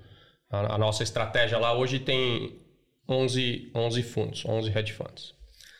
[0.51, 2.61] a, a nossa estratégia lá hoje tem
[3.09, 5.38] 11, 11 fundos, 11 hedge funds.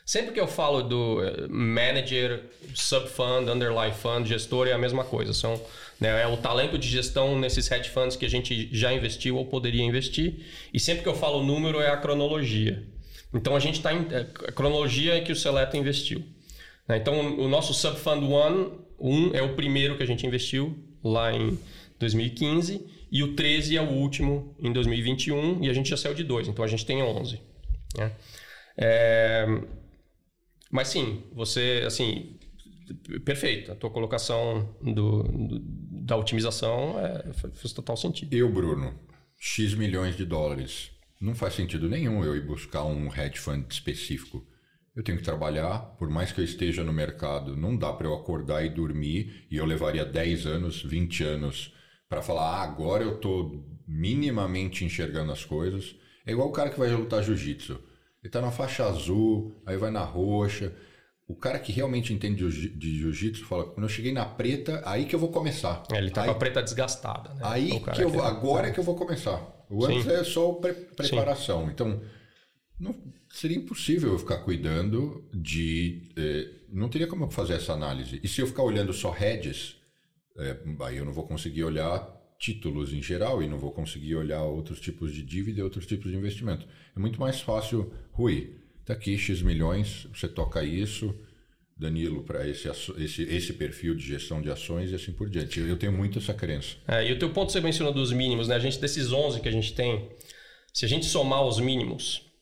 [0.09, 2.43] Sempre que eu falo do eh, manager,
[2.75, 5.35] subfund, underlying fund, gestor, é a mesma coisa.
[5.35, 5.61] São,
[6.01, 9.45] né, é o talento de gestão nesses hedge funds que a gente já investiu ou
[9.45, 10.47] poderia investir.
[10.73, 12.83] E sempre que eu falo número, é a cronologia.
[13.35, 16.25] Então a gente está em é, cronologia que o Seleto investiu.
[16.89, 16.97] Né?
[16.97, 21.59] Então o nosso Subfund One, um é o primeiro que a gente investiu lá em
[21.99, 26.25] 2015 e o 13 é o último em 2021 e a gente já saiu de
[26.25, 27.39] dois, então a gente tem 11.
[27.99, 28.11] Né?
[28.75, 29.47] É...
[30.71, 32.39] Mas sim, você, assim,
[33.25, 33.73] perfeito.
[33.73, 35.59] A tua colocação do, do
[36.09, 38.33] da otimização é, faz total sentido.
[38.35, 38.95] Eu, Bruno,
[39.39, 40.91] X milhões de dólares.
[41.21, 44.47] Não faz sentido nenhum eu ir buscar um hedge fund específico.
[44.97, 48.15] Eu tenho que trabalhar, por mais que eu esteja no mercado, não dá para eu
[48.15, 51.75] acordar e dormir e eu levaria 10 anos, 20 anos
[52.09, 55.95] para falar, ah, agora eu estou minimamente enxergando as coisas.
[56.27, 57.79] É igual o cara que vai lutar jiu-jitsu.
[58.29, 60.75] Ele está na faixa azul, aí vai na roxa.
[61.27, 65.15] O cara que realmente entende de jiu-jitsu fala, quando eu cheguei na preta, aí que
[65.15, 65.83] eu vou começar.
[65.91, 67.41] É, ele tá aí, com a preta desgastada, né?
[67.43, 69.41] Aí que eu vou, agora é que eu vou começar.
[69.71, 70.11] O antes Sim.
[70.11, 71.65] é só pre preparação.
[71.65, 71.71] Sim.
[71.73, 72.03] Então,
[72.79, 72.95] não,
[73.31, 76.13] seria impossível eu ficar cuidando de...
[76.15, 78.21] Eh, não teria como fazer essa análise.
[78.23, 79.77] E se eu ficar olhando só heads,
[80.37, 84.43] eh, aí eu não vou conseguir olhar títulos em geral e não vou conseguir olhar
[84.43, 86.67] outros tipos de dívida e outros tipos de investimento.
[86.97, 91.15] É muito mais fácil, Rui, Está aqui X milhões, você toca isso,
[91.77, 95.61] Danilo, para esse, esse, esse perfil de gestão de ações e assim por diante.
[95.61, 96.77] Eu tenho muito essa crença.
[96.89, 98.55] É, e o teu ponto você mencionou dos mínimos, né?
[98.55, 100.09] A gente, desses 11 que a gente tem,
[100.73, 102.33] se a gente somar os mínimos,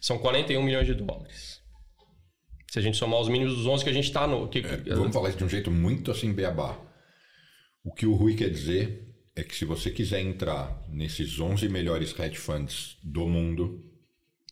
[0.00, 1.60] são 41 milhões de dólares.
[2.70, 4.48] Se a gente somar os mínimos dos 11 que a gente está no...
[4.48, 6.80] Que, é, vamos falar isso de um jeito muito assim, beabá.
[7.84, 12.18] O que o Rui quer dizer é que se você quiser entrar nesses 11 melhores
[12.18, 13.84] hedge funds do mundo,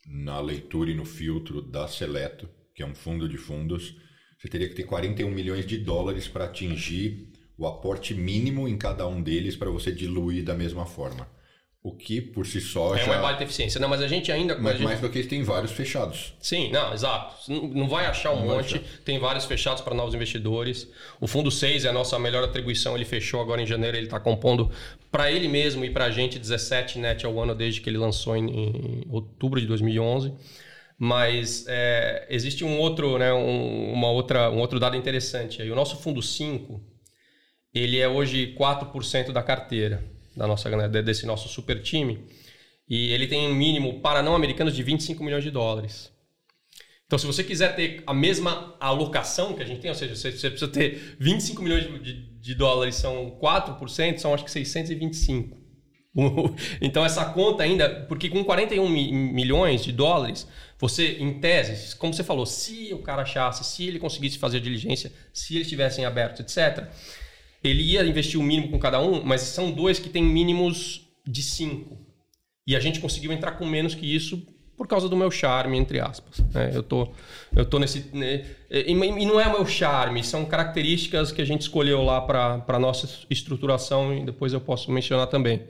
[0.07, 3.97] na leitura e no filtro da Seleto, que é um fundo de fundos,
[4.38, 9.07] você teria que ter 41 milhões de dólares para atingir o aporte mínimo em cada
[9.07, 11.29] um deles para você diluir da mesma forma.
[11.85, 13.12] O que por si só é já...
[13.12, 13.79] uma baita eficiência.
[13.79, 14.57] Não, mas a gente ainda.
[14.57, 14.85] Mas gente...
[14.85, 16.33] mais do que isso, tem vários fechados.
[16.40, 17.53] Sim, não, exato.
[17.53, 18.79] Não vai achar um não monte.
[19.05, 20.88] Tem vários fechados para novos investidores.
[21.20, 22.97] O fundo 6 é a nossa melhor atribuição.
[22.97, 23.99] Ele fechou agora em janeiro.
[23.99, 24.70] Ele está compondo
[25.12, 28.35] para ele mesmo e para a gente 17 net ao ano desde que ele lançou
[28.35, 30.33] em, em outubro de 2011.
[30.99, 35.61] Mas é, existe um outro, né, um, uma outra, um outro dado interessante.
[35.61, 35.70] Aí.
[35.70, 36.81] O nosso fundo 5
[37.75, 42.25] ele é hoje 4% da carteira da nossa, desse nosso super time.
[42.88, 46.12] E ele tem um mínimo para não americanos de 25 milhões de dólares.
[47.07, 50.33] Então, se você quiser ter a mesma alocação que a gente tem, ou seja, você,
[50.33, 55.57] você precisa ter 25 milhões de, de, de, dólares, são 4%, são acho que 625.
[56.81, 60.47] então, essa conta ainda, porque com 41 milhões de dólares,
[60.79, 65.12] você, em tese, como você falou, se o cara achasse, se ele conseguisse fazer diligência,
[65.33, 66.88] se eles tivessem aberto, etc.,
[67.64, 71.42] ele ia investir o mínimo com cada um, mas são dois que têm mínimos de
[71.42, 71.98] cinco.
[72.66, 74.46] E a gente conseguiu entrar com menos que isso
[74.77, 76.42] por causa do meu charme, entre aspas.
[76.55, 77.12] É, eu, tô,
[77.55, 78.14] eu tô nesse.
[78.14, 82.20] Né, e, e, não é o meu charme, são características que a gente escolheu lá
[82.20, 85.66] para a nossa estruturação e depois eu posso mencionar também.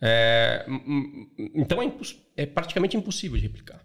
[0.00, 0.66] É,
[1.54, 1.92] então é,
[2.36, 3.84] é, praticamente impossível de replicar.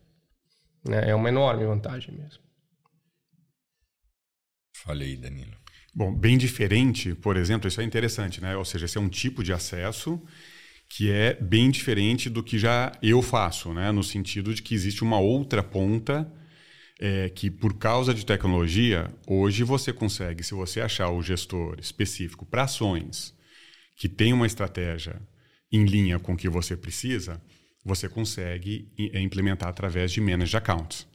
[0.87, 1.09] Né?
[1.09, 2.43] É uma enorme vantagem mesmo.
[4.75, 5.58] Falei, Danilo.
[5.93, 8.55] Bom, bem diferente, por exemplo, isso é interessante, né?
[8.55, 10.21] Ou seja, esse é um tipo de acesso
[10.87, 13.91] que é bem diferente do que já eu faço, né?
[13.91, 16.31] No sentido de que existe uma outra ponta
[16.99, 22.45] é, que, por causa de tecnologia, hoje você consegue, se você achar o gestor específico
[22.45, 23.33] para ações
[23.95, 25.21] que tem uma estratégia
[25.71, 27.41] em linha com o que você precisa,
[27.83, 31.08] você consegue é, implementar através de managed accounts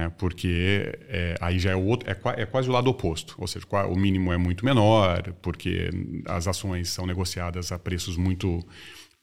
[0.00, 0.08] né?
[0.18, 3.96] porque é, aí já é, outro, é, é, quase o lado oposto, ou seja, o
[3.96, 5.90] mínimo é muito menor, porque
[6.26, 8.66] as ações são negociadas a preços muito,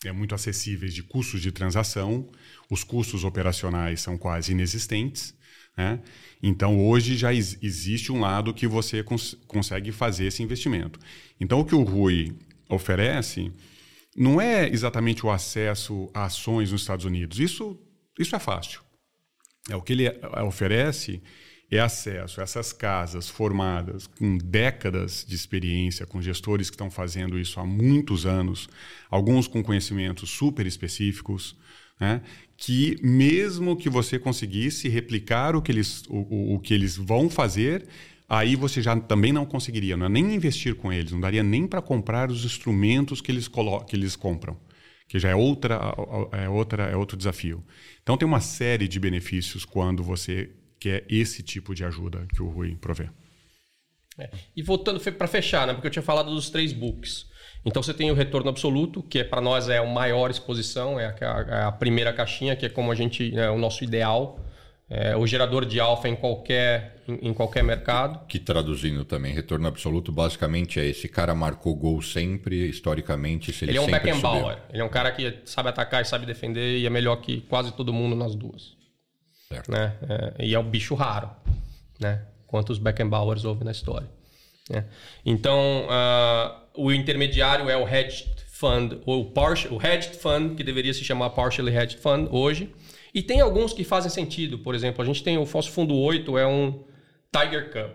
[0.05, 2.29] é, muito acessíveis de custos de transação,
[2.69, 5.35] os custos operacionais são quase inexistentes.
[5.75, 5.99] Né?
[6.43, 10.99] Então, hoje já ex existe um lado que você cons consegue fazer esse investimento.
[11.39, 12.35] Então, o que o Rui
[12.69, 13.51] oferece
[14.15, 17.39] não é exatamente o acesso a ações nos Estados Unidos.
[17.39, 17.79] Isso,
[18.19, 18.86] isso é fácil.
[19.69, 21.21] É, o que ele é, oferece
[21.69, 27.37] é acesso a essas casas formadas com décadas de experiência, com gestores que estão fazendo
[27.37, 28.69] isso há muitos anos,
[29.09, 31.57] alguns com conhecimentos super específicos,
[31.99, 32.21] né?
[32.55, 37.85] que mesmo que você conseguisse replicar o que eles, o, o que eles vão fazer,
[38.29, 41.67] aí você já também não conseguiria, não é nem investir com eles, não daria nem
[41.67, 43.49] para comprar os instrumentos que eles,
[43.87, 44.57] que eles compram
[45.07, 45.79] que já é outra
[46.31, 47.63] é outra é outro desafio.
[48.03, 50.49] Então tem uma série de benefícios quando você
[50.79, 53.09] quer esse tipo de ajuda que o Rui provê.
[54.19, 54.29] É.
[54.55, 55.73] E voltando para fechar, né?
[55.73, 57.27] Porque eu tinha falado dos três books.
[57.65, 61.07] Então você tem o retorno absoluto, que é, para nós é a maior exposição, é
[61.07, 64.39] a, é a, primeira caixinha, que é como a gente é o nosso ideal.
[64.89, 68.25] É, o gerador de alfa em qualquer, em, em, qualquer mercado.
[68.25, 73.51] Que traduzindo também, retorno absoluto basicamente é esse cara marcou gol sempre, historicamente.
[73.51, 74.59] Se ele, ele é um Beckenbauer.
[74.71, 77.73] Ele é um cara que sabe atacar e sabe defender e é melhor que quase
[77.73, 78.77] todo mundo nas duas.
[79.49, 79.69] Certo.
[79.69, 79.93] Né?
[80.09, 81.29] É, e é um bicho raro.
[81.99, 82.21] Né?
[82.45, 84.07] Quantos Beckenbauers houve na história.
[84.69, 84.85] Né?
[85.25, 90.63] Então, uh, o intermediário é o hedge fund, ou o, partial, o hedged fund, que
[90.63, 92.73] deveria se chamar partially hedged fund hoje.
[93.17, 94.59] E tem alguns que fazem sentido.
[94.59, 96.83] Por exemplo, a gente tem o Fosso Fundo 8, é um
[97.35, 97.91] Tiger Cub.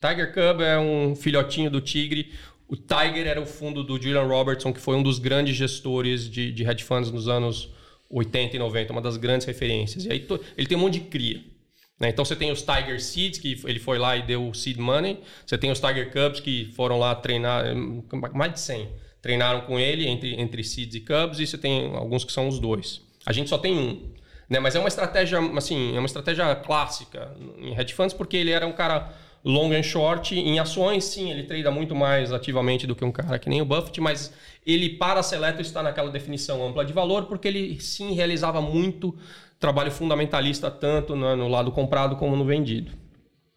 [0.00, 2.32] Tiger Cub é um filhotinho do tigre.
[2.68, 6.52] O Tiger era o fundo do Julian Robertson, que foi um dos grandes gestores de,
[6.52, 7.68] de hedge funds nos anos
[8.08, 10.04] 80 e 90, uma das grandes referências.
[10.04, 10.24] E aí
[10.56, 11.42] ele tem um monte de cria.
[11.98, 12.10] Né?
[12.10, 15.18] Então você tem os Tiger Seeds, que ele foi lá e deu seed money.
[15.44, 17.64] Você tem os Tiger Cubs, que foram lá treinar,
[18.32, 18.88] mais de 100.
[19.20, 22.60] Treinaram com ele entre, entre Seeds e Cubs, e você tem alguns que são os
[22.60, 23.02] dois.
[23.26, 24.13] A gente só tem um.
[24.48, 24.58] Né?
[24.58, 28.66] Mas é uma estratégia, assim, é uma estratégia clássica em hedge funds, porque ele era
[28.66, 29.12] um cara
[29.44, 30.34] long and short.
[30.34, 33.64] Em ações, sim, ele trade muito mais ativamente do que um cara que nem o
[33.64, 34.32] Buffett, mas
[34.66, 39.14] ele, para Seleto, está naquela definição ampla de valor, porque ele, sim, realizava muito
[39.58, 42.92] trabalho fundamentalista tanto no, lado comprado como no vendido.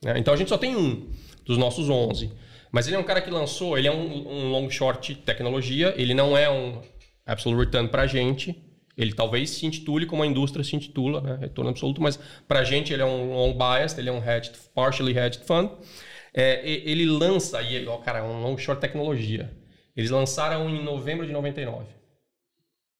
[0.03, 0.15] Né?
[0.17, 1.07] Então a gente só tem um
[1.45, 2.31] dos nossos 11.
[2.71, 6.13] Mas ele é um cara que lançou, ele é um, um long short tecnologia, ele
[6.13, 6.81] não é um
[7.25, 8.55] absolute return para gente.
[8.97, 11.37] Ele talvez se intitule como a indústria se intitula, né?
[11.39, 14.53] retorno absoluto, mas para a gente ele é um long biased, ele é um hedged,
[14.73, 15.69] partially hedged fund.
[16.33, 19.51] É, ele lança, e ó, cara, é um long short tecnologia.
[19.95, 21.85] Eles lançaram em novembro de 99.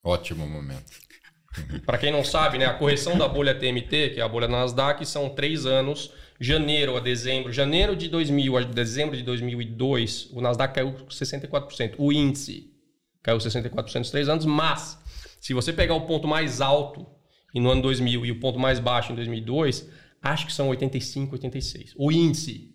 [0.03, 0.91] Ótimo momento.
[1.85, 5.05] Para quem não sabe, né, a correção da bolha TMT, que é a bolha Nasdaq,
[5.05, 7.51] são três anos, janeiro a dezembro.
[7.51, 11.95] Janeiro de 2000 a dezembro de 2002, o Nasdaq caiu 64%.
[11.97, 12.71] O índice
[13.21, 14.99] caiu 64% nos três anos, mas
[15.39, 17.05] se você pegar o ponto mais alto
[17.59, 19.89] no ano 2000 e o ponto mais baixo em 2002,
[20.21, 21.93] acho que são 85, 86.
[21.97, 22.73] O índice.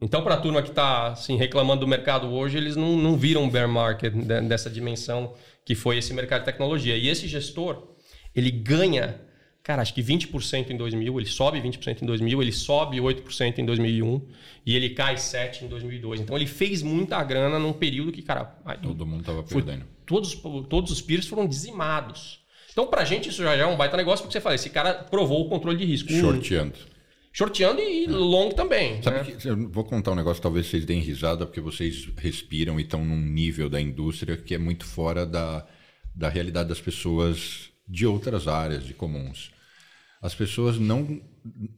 [0.00, 3.48] Então, para a turma que está assim, reclamando do mercado hoje, eles não, não viram
[3.48, 6.96] bear market dessa dimensão que foi esse mercado de tecnologia.
[6.96, 7.94] E esse gestor,
[8.34, 9.20] ele ganha,
[9.62, 13.64] cara, acho que 20% em 2000, ele sobe 20% em 2000, ele sobe 8% em
[13.64, 14.26] 2001
[14.66, 16.20] e ele cai 7% em 2002.
[16.20, 18.44] Então ele fez muita grana num período que, cara...
[18.82, 19.84] Todo mundo estava perdendo.
[20.06, 20.34] Todos,
[20.68, 22.42] todos os peers foram dizimados.
[22.70, 25.44] Então, pra gente, isso já é um baita negócio, porque você fala, esse cara provou
[25.44, 26.10] o controle de risco.
[26.10, 26.74] Shorteando.
[27.32, 29.02] Shorteando e long também.
[29.02, 29.24] Sabe né?
[29.24, 33.04] que, eu vou contar um negócio, talvez vocês deem risada, porque vocês respiram e estão
[33.04, 35.66] num nível da indústria que é muito fora da,
[36.14, 39.50] da realidade das pessoas de outras áreas, de comuns.
[40.20, 41.20] As pessoas não.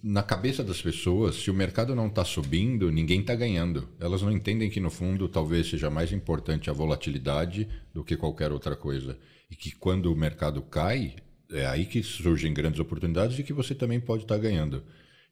[0.03, 3.89] Na cabeça das pessoas, se o mercado não está subindo, ninguém está ganhando.
[3.99, 8.53] Elas não entendem que, no fundo, talvez seja mais importante a volatilidade do que qualquer
[8.53, 9.19] outra coisa.
[9.51, 11.17] E que quando o mercado cai,
[11.51, 14.83] é aí que surgem grandes oportunidades e que você também pode estar tá ganhando.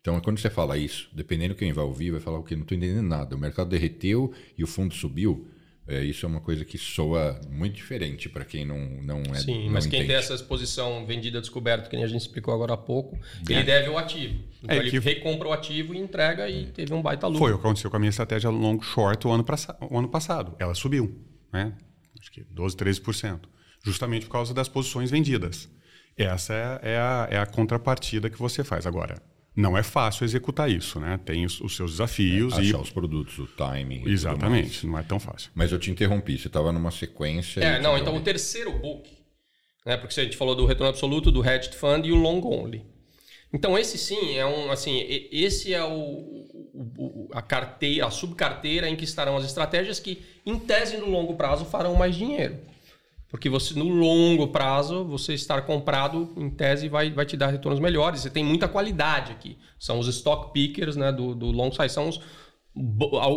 [0.00, 2.56] Então, quando você fala isso, dependendo quem vai ouvir, vai falar o quê?
[2.56, 3.36] Não estou entendendo nada.
[3.36, 5.46] O mercado derreteu e o fundo subiu.
[5.86, 9.40] É, isso é uma coisa que soa muito diferente para quem não, não é.
[9.40, 10.04] Sim, não mas entende.
[10.04, 13.18] quem tem essa exposição vendida descoberto, que a gente explicou agora há pouco,
[13.48, 13.52] é.
[13.52, 14.44] ele deve o ativo.
[14.62, 14.98] Então é, ele que...
[15.00, 17.40] recompra o ativo e entrega e teve um baita lucro.
[17.40, 19.44] Foi o que aconteceu com a minha estratégia long short o ano,
[19.90, 20.54] o ano passado.
[20.58, 21.20] Ela subiu,
[21.52, 21.72] né?
[22.20, 23.40] Acho que 12, 13%.
[23.84, 25.68] Justamente por causa das posições vendidas.
[26.16, 28.86] Essa é, é a, é a contrapartida que você faz.
[28.86, 29.20] Agora,
[29.54, 31.20] não é fácil executar isso, né?
[31.24, 32.54] Tem os, os seus desafios.
[32.54, 32.80] É, achar e...
[32.80, 34.02] os produtos, o timing.
[34.06, 35.50] Exatamente, não é tão fácil.
[35.54, 37.60] Mas eu te interrompi, você estava numa sequência.
[37.60, 39.10] É, não, então o terceiro book,
[39.84, 39.96] né?
[39.96, 42.82] Porque a gente falou do retorno absoluto, do hedged fund e o long only.
[43.52, 48.96] Então esse sim é um, assim, esse é o, o, a carteira, a subcarteira em
[48.96, 52.58] que estarão as estratégias que, em tese, no longo prazo farão mais dinheiro.
[53.32, 57.80] Porque você, no longo prazo, você estar comprado, em tese, vai, vai te dar retornos
[57.80, 58.20] melhores.
[58.20, 59.56] Você tem muita qualidade aqui.
[59.78, 61.90] São os stock pickers né, do, do long side.
[61.90, 62.20] São os,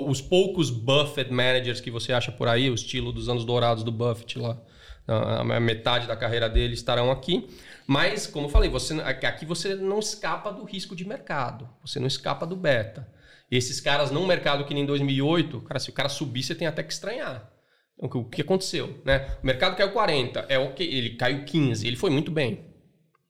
[0.05, 3.91] os poucos Buffett managers que você acha por aí, o estilo dos anos dourados do
[3.91, 4.61] Buffett lá.
[5.07, 7.47] A metade da carreira dele estarão aqui.
[7.87, 11.69] Mas, como eu falei, você, aqui você não escapa do risco de mercado.
[11.85, 13.07] Você não escapa do beta.
[13.49, 16.83] Esses caras, num mercado que nem 2008, cara, se o cara subir, você tem até
[16.83, 17.54] que estranhar.
[17.97, 19.01] O que aconteceu?
[19.05, 19.25] Né?
[19.41, 22.59] O mercado caiu 40, é o que ele caiu 15, ele foi muito bem.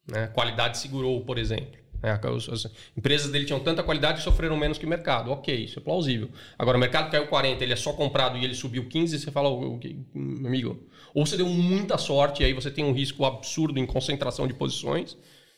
[0.08, 0.28] Né?
[0.28, 1.80] Qualidade segurou, por exemplo.
[2.02, 2.20] Né?
[2.52, 5.32] As empresas dele tinham tanta qualidade e sofreram menos que o mercado.
[5.32, 6.30] Ok, isso é plausível.
[6.58, 9.50] Agora, o mercado caiu 40, ele é só comprado e ele subiu 15, você fala,
[9.50, 10.80] okay, amigo,
[11.14, 14.54] ou você deu muita sorte e aí você tem um risco absurdo em concentração de
[14.54, 15.18] posições,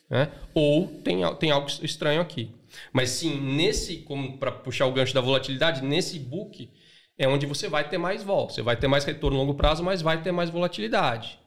[0.09, 0.31] Né?
[0.53, 2.51] Ou tem, tem algo estranho aqui.
[2.93, 6.69] Mas sim, nesse, como para puxar o gancho da volatilidade, nesse book
[7.17, 8.49] é onde você vai ter mais vol.
[8.49, 11.39] Você vai ter mais retorno a longo prazo, mas vai ter mais volatilidade.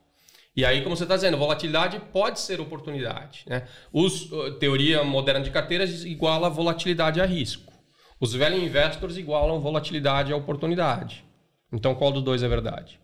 [0.57, 3.45] E aí, como você está dizendo, volatilidade pode ser oportunidade.
[3.47, 3.67] Né?
[3.93, 7.73] Os, uh, teoria moderna de carteiras iguala volatilidade a risco.
[8.19, 11.25] Os value investors igualam volatilidade a oportunidade.
[11.73, 13.01] Então, qual dos dois é verdade?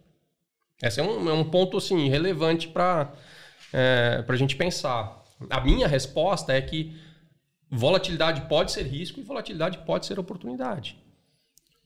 [0.82, 3.12] Esse é um, é um ponto assim, relevante para
[3.72, 5.24] é, a gente pensar.
[5.48, 7.00] A minha resposta é que
[7.70, 10.98] volatilidade pode ser risco e volatilidade pode ser oportunidade.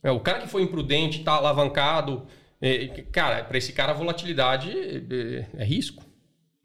[0.03, 2.27] É, o cara que foi imprudente, está alavancado,
[2.61, 6.05] é, cara, para esse cara a volatilidade é, é, risco.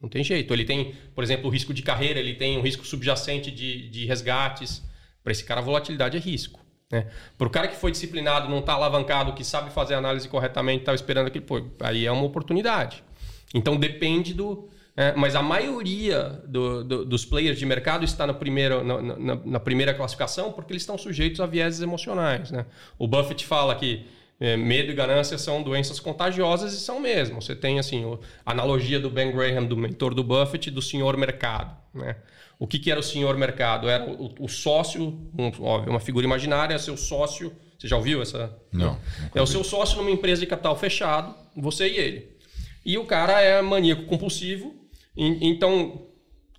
[0.02, 0.54] Não tem jeito.
[0.54, 4.06] Ele tem, por exemplo, o risco de carreira, ele tem um risco subjacente de, de
[4.06, 4.84] resgates.
[5.24, 6.64] Para esse cara a volatilidade é risco.
[6.92, 7.08] Né?
[7.38, 10.82] Para o cara que foi disciplinado, não está alavancado, que sabe fazer a análise corretamente,
[10.82, 13.04] está esperando aquele, pô, aí é uma oportunidade.
[13.54, 18.34] Então depende do, é, mas a maioria do, do, dos players de mercado está na
[18.34, 22.50] primeira, na, na, na, primeira classificação porque eles estão sujeitos a vieses emocionais.
[22.50, 22.66] Né?
[22.98, 24.06] O Buffett fala que
[24.40, 27.42] é, medo e ganância são doenças contagiosas e são mesmo.
[27.42, 31.76] Você tem assim a analogia do Ben Graham, do mentor do Buffett, do senhor mercado.
[31.94, 32.16] Né?
[32.58, 33.90] O que, que era o senhor mercado?
[33.90, 35.04] Era o, o sócio,
[35.38, 37.52] um, óbvio, uma figura imaginária, seu sócio.
[37.78, 38.58] Você já ouviu essa?
[38.72, 38.98] Não.
[39.34, 42.36] É o seu sócio numa empresa de capital fechado, você e ele.
[42.86, 44.85] E o cara é maníaco compulsivo
[45.16, 46.08] então,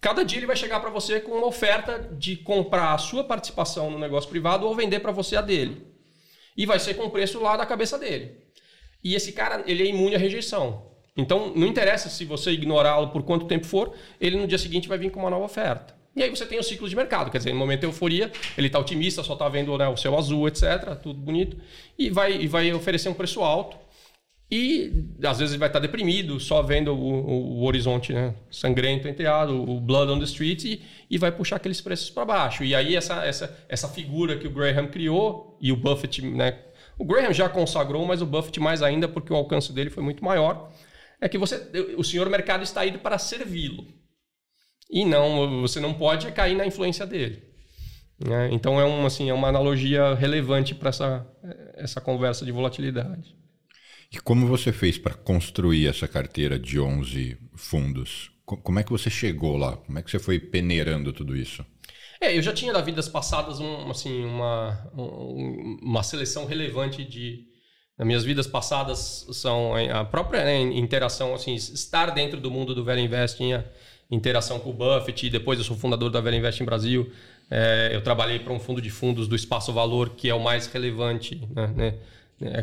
[0.01, 3.91] cada dia ele vai chegar para você com uma oferta de comprar a sua participação
[3.91, 5.87] no negócio privado ou vender para você a dele.
[6.57, 8.39] E vai ser com o preço lá da cabeça dele.
[9.05, 10.91] E esse cara, ele é imune à rejeição.
[11.17, 14.99] Então, não interessa se você ignorá-lo por quanto tempo for, ele no dia seguinte vai
[14.99, 15.95] vir com uma nova oferta.
[16.15, 18.69] E aí você tem o ciclo de mercado, quer dizer, no momento de euforia, ele
[18.69, 21.59] está otimista, só está vendo né, o céu azul, etc., tudo bonito,
[21.99, 23.77] e vai, e vai oferecer um preço alto.
[24.51, 29.61] E às vezes ele vai estar deprimido, só vendo o, o, horizonte né, sangrento, enteado,
[29.61, 32.63] o blood on the street, e, e vai puxar aqueles preços para baixo.
[32.63, 36.61] E aí essa, essa, essa figura que o Graham criou, e o Buffett, né,
[36.97, 40.25] o Graham já consagrou, mas o Buffett mais ainda, porque o alcance dele foi muito
[40.25, 40.71] maior,
[41.21, 43.85] é que você, o senhor mercado está aí para servi-lo.
[44.89, 47.43] E não, você não pode cair na influência dele.
[48.25, 48.49] Né?
[48.53, 51.27] Então é, um, assim, é uma analogia relevante para essa,
[51.75, 53.37] essa conversa de volatilidade.
[54.17, 58.31] E como você fez para construir essa carteira de 11 fundos?
[58.47, 59.77] Como é que você chegou lá?
[59.77, 61.63] Como é que você foi peneirando tudo isso?
[62.19, 67.45] É, eu já tinha da vidas passadas um, assim, uma, um, uma seleção relevante de.
[67.99, 72.85] Nas minhas vidas passadas são a própria né, interação, assim, estar dentro do mundo do
[72.85, 73.71] Velho Invest, tinha
[74.11, 77.11] interação com o Buffett, depois eu sou fundador da Velho Invest em Brasil.
[77.51, 80.67] É, eu trabalhei para um fundo de fundos do Espaço Valor, que é o mais
[80.67, 81.95] relevante né né,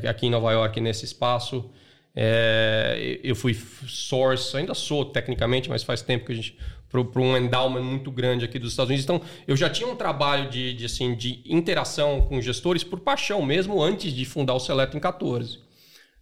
[0.08, 1.70] aqui em Nova York, nesse espaço.
[2.16, 3.54] É, eu fui
[3.88, 6.58] source, ainda sou tecnicamente, mas faz tempo que a gente
[6.90, 9.04] para um endowment muito grande aqui dos Estados Unidos.
[9.04, 13.44] Então, eu já tinha um trabalho de, de, assim, de interação com gestores por paixão,
[13.44, 15.60] mesmo antes de fundar o Seleto em 14.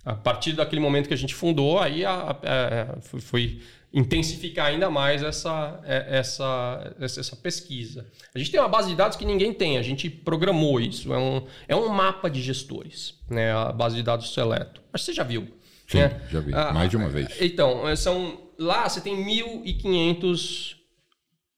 [0.06, 3.60] A partir daquele momento que a gente fundou, aí a, a, a, foi
[3.94, 8.10] intensificar ainda mais essa, é, essa, essa pesquisa.
[8.34, 11.14] A gente tem uma base de dados que ninguém tem, a gente programou isso.
[11.14, 13.52] É um, é um mapa de gestores, né?
[13.52, 14.82] a base de dados seleto.
[14.94, 15.48] Acho que você já viu.
[15.88, 16.22] Sim, né?
[16.32, 16.54] já vi.
[16.54, 17.36] Ah, mais de uma vez.
[17.42, 20.76] Então, é, são, lá você tem 1.500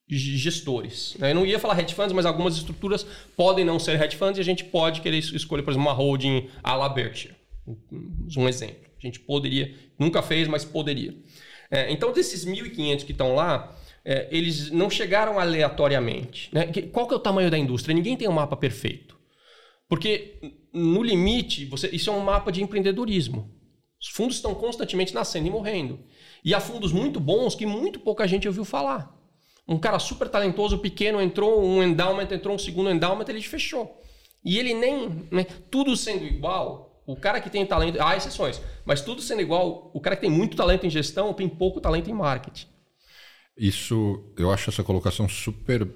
[0.08, 1.16] gestores.
[1.20, 1.32] Né?
[1.32, 3.06] Eu não ia falar hedge funds, mas algumas estruturas
[3.38, 6.50] podem não ser hedge funds e a gente pode querer escolher, por exemplo, uma holding
[6.64, 7.36] à la Berkshire.
[8.36, 8.90] Um exemplo.
[8.98, 11.14] A gente poderia, nunca fez, mas poderia.
[11.74, 16.54] É, então, desses 1.500 que estão lá, é, eles não chegaram aleatoriamente.
[16.54, 16.68] Né?
[16.92, 17.96] Qual que é o tamanho da indústria?
[17.96, 19.18] Ninguém tem um mapa perfeito.
[19.90, 20.40] Porque,
[20.72, 23.52] no limite, você, isso é um mapa de empreendedorismo.
[24.00, 26.00] Os fundos estão constantemente nascendo e morrendo.
[26.46, 29.12] E há fundos muito bons que muito pouca gente ouviu falar.
[29.68, 34.00] Um cara super talentoso, pequeno, entrou, um endowment, entrou um segundo endowment, ele fechou.
[34.46, 35.28] E ele nem.
[35.32, 39.92] Né, tudo sendo igual, o cara que tem talento, há exceções, mas tudo sendo igual,
[39.94, 42.68] o cara que tem muito talento em gestão tem pouco talento em marketing.
[43.58, 45.88] Isso, eu acho essa colocação super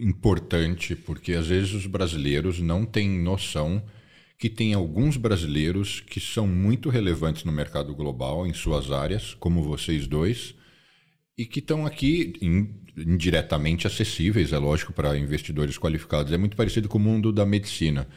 [0.00, 3.82] importante, porque às vezes os brasileiros não têm noção
[4.38, 9.62] que tem alguns brasileiros que são muito relevantes no mercado global, em suas áreas, como
[9.62, 10.54] vocês dois,
[11.38, 12.32] e que estão aqui
[12.96, 16.32] indiretamente acessíveis, é lógico, para investidores qualificados.
[16.32, 18.08] É muito parecido com o mundo da medicina.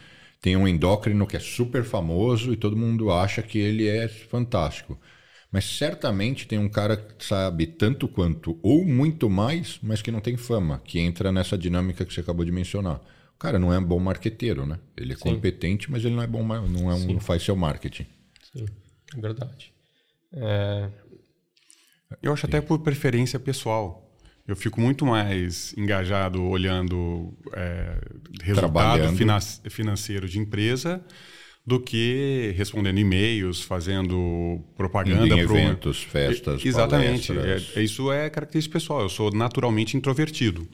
[0.42, 5.00] Tem um endócrino que é super famoso e todo mundo acha que ele é fantástico.
[5.52, 10.20] Mas certamente tem um cara que sabe tanto quanto, ou muito mais, mas que não
[10.20, 13.02] tem fama, que entra nessa dinâmica que você acabou de mencionar.
[13.34, 14.80] O cara não é um bom marqueteiro, né?
[14.98, 15.24] Ele é Sim.
[15.24, 18.06] competente, mas ele não é bom, não, é um, não faz seu marketing.
[18.52, 18.66] Sim,
[19.16, 19.74] é verdade.
[20.34, 20.90] É...
[22.22, 22.48] Eu acho Sim.
[22.48, 24.05] até por preferência pessoal.
[24.48, 27.98] Eu fico muito mais engajado olhando é,
[28.43, 29.39] resultado finan
[29.70, 31.04] financeiro de empresa
[31.66, 35.36] do que respondendo e-mails, fazendo propaganda.
[35.36, 37.34] Em eventos, festas, Exatamente.
[37.76, 39.02] É, isso é característica pessoal.
[39.02, 40.68] Eu sou naturalmente introvertido.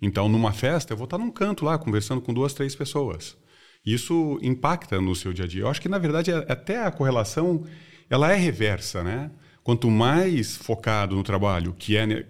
[0.00, 3.36] Então, numa festa, eu vou estar num canto lá, conversando com duas, três pessoas.
[3.84, 5.62] Isso impacta no seu dia a dia.
[5.62, 7.64] Eu acho que, na verdade, é, até a correlação
[8.08, 9.30] ela é reversa, né?
[9.64, 12.24] Quanto mais focado no trabalho, que é,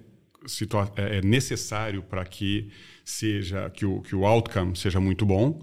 [0.96, 2.70] é, é necessário para que
[3.04, 5.62] seja que o, que o outcome seja muito bom,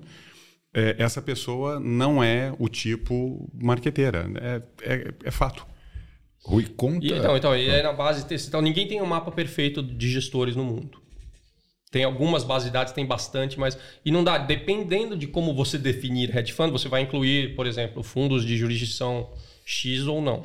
[0.74, 4.28] é, essa pessoa não é o tipo marqueteira.
[4.36, 5.66] É, é, é fato.
[6.44, 7.06] Rui, conta...
[7.06, 8.26] E, então, então, e aí na base...
[8.48, 11.04] Então, ninguém tem um mapa perfeito de gestores no mundo.
[11.94, 13.78] Tem algumas bases de dados, tem bastante, mas.
[14.04, 14.40] E não dá.
[14.40, 19.32] Dependendo de como você definir hedge fund, você vai incluir, por exemplo, fundos de jurisdição
[19.64, 20.44] X ou não.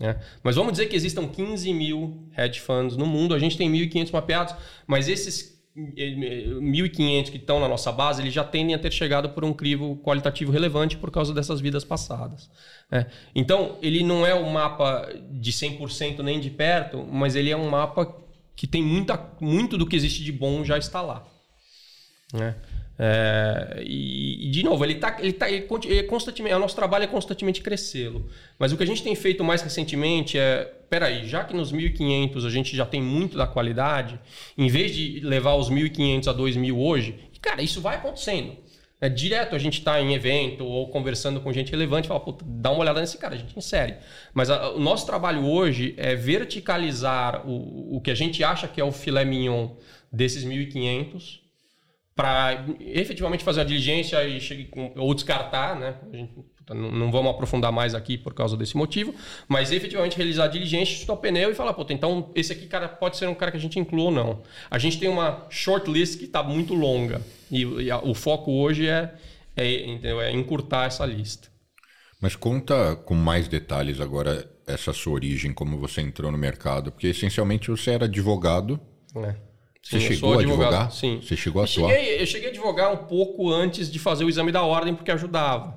[0.00, 0.20] Né?
[0.42, 4.12] Mas vamos dizer que existam 15 mil hedge funds no mundo, a gente tem 1.500
[4.12, 4.54] mapeados,
[4.86, 9.44] mas esses 1.500 que estão na nossa base, eles já tendem a ter chegado por
[9.44, 12.50] um crivo qualitativo relevante por causa dessas vidas passadas.
[12.90, 13.06] Né?
[13.34, 17.70] Então, ele não é um mapa de 100% nem de perto, mas ele é um
[17.70, 18.14] mapa
[18.54, 21.26] que tem muita, muito do que existe de bom já está lá.
[22.34, 22.54] Né?
[23.04, 27.02] É, e, e, de novo, ele está ele tá, ele, ele constantemente, o nosso trabalho
[27.02, 28.28] é constantemente crescê-lo.
[28.56, 32.46] Mas o que a gente tem feito mais recentemente é, peraí, já que nos 1.500
[32.46, 34.20] a gente já tem muito da qualidade,
[34.56, 38.56] em vez de levar os 1.500 a 2.000 hoje, cara, isso vai acontecendo.
[39.00, 42.82] É, direto a gente está em evento ou conversando com gente relevante fala, dá uma
[42.82, 43.96] olhada nesse cara, a gente insere.
[44.32, 48.80] Mas a, o nosso trabalho hoje é verticalizar o, o que a gente acha que
[48.80, 49.70] é o filé mignon
[50.12, 51.41] desses 1.500
[52.14, 55.96] para efetivamente fazer a diligência e chegue com, ou descartar, né?
[56.12, 56.32] Gente,
[56.74, 59.14] não vamos aprofundar mais aqui por causa desse motivo,
[59.48, 62.88] mas efetivamente realizar a diligência, chutar o pneu e falar, puta, então esse aqui cara,
[62.88, 64.42] pode ser um cara que a gente inclua ou não.
[64.70, 68.88] A gente tem uma shortlist que está muito longa e, e a, o foco hoje
[68.88, 69.12] é,
[69.56, 71.48] é, é encurtar essa lista.
[72.20, 77.08] Mas conta com mais detalhes agora essa sua origem, como você entrou no mercado, porque
[77.08, 78.80] essencialmente você era advogado.
[79.16, 79.51] É.
[79.82, 80.92] Você Sim, chegou a advogar?
[80.92, 81.20] Sim.
[81.20, 81.90] Você chegou a atuar?
[81.90, 85.10] Cheguei, eu cheguei a advogar um pouco antes de fazer o exame da ordem, porque
[85.10, 85.76] ajudava.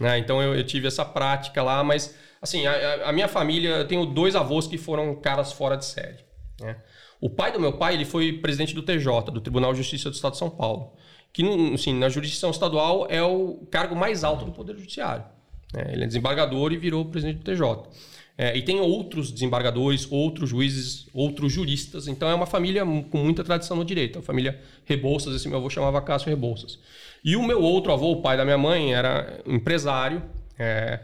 [0.00, 0.18] Né?
[0.18, 4.04] Então eu, eu, tive essa prática lá, mas assim, a, a, minha família, eu tenho
[4.04, 6.18] dois avós que foram caras fora de série.
[6.60, 6.76] Né?
[7.20, 10.14] O pai do meu pai, ele foi presidente do TJ, do Tribunal de Justiça do
[10.14, 10.92] Estado de São Paulo,
[11.32, 15.24] que assim, na jurisdição estadual é o cargo mais alto do Poder Judiciário.
[15.72, 15.90] Né?
[15.92, 17.88] Ele é desembargador e virou presidente do TJ.
[18.36, 22.08] É, e tem outros desembargadores, outros juízes, outros juristas.
[22.08, 24.18] Então é uma família com muita tradição no direito.
[24.18, 26.78] A família Rebouças, esse meu avô chamava Cássio Rebouças.
[27.24, 30.22] E o meu outro avô, o pai da minha mãe, era empresário
[30.58, 31.00] é,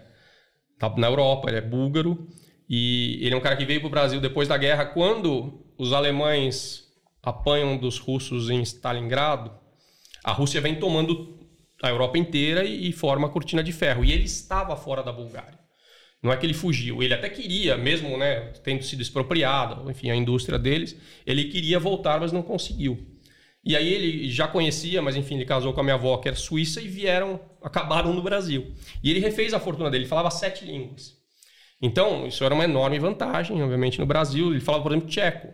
[0.97, 2.27] na Europa, ele é búlgaro.
[2.69, 5.93] E ele é um cara que veio para o Brasil depois da guerra, quando os
[5.93, 6.85] alemães
[7.23, 9.53] apanham dos russos em Stalingrado,
[10.25, 11.39] a Rússia vem tomando
[11.83, 14.05] a Europa inteira e, e forma a cortina de ferro.
[14.05, 15.59] E ele estava fora da Bulgária.
[16.23, 20.17] Não é que ele fugiu, ele até queria, mesmo né, tendo sido expropriado, enfim, a
[20.17, 22.99] indústria deles, ele queria voltar, mas não conseguiu.
[23.65, 26.37] E aí ele já conhecia, mas enfim, ele casou com a minha avó, que era
[26.37, 28.73] suíça, e vieram, acabaram no Brasil.
[29.03, 31.17] E ele refez a fortuna dele, ele falava sete línguas.
[31.81, 34.51] Então, isso era uma enorme vantagem, obviamente, no Brasil.
[34.51, 35.49] Ele falava, por exemplo, tcheco.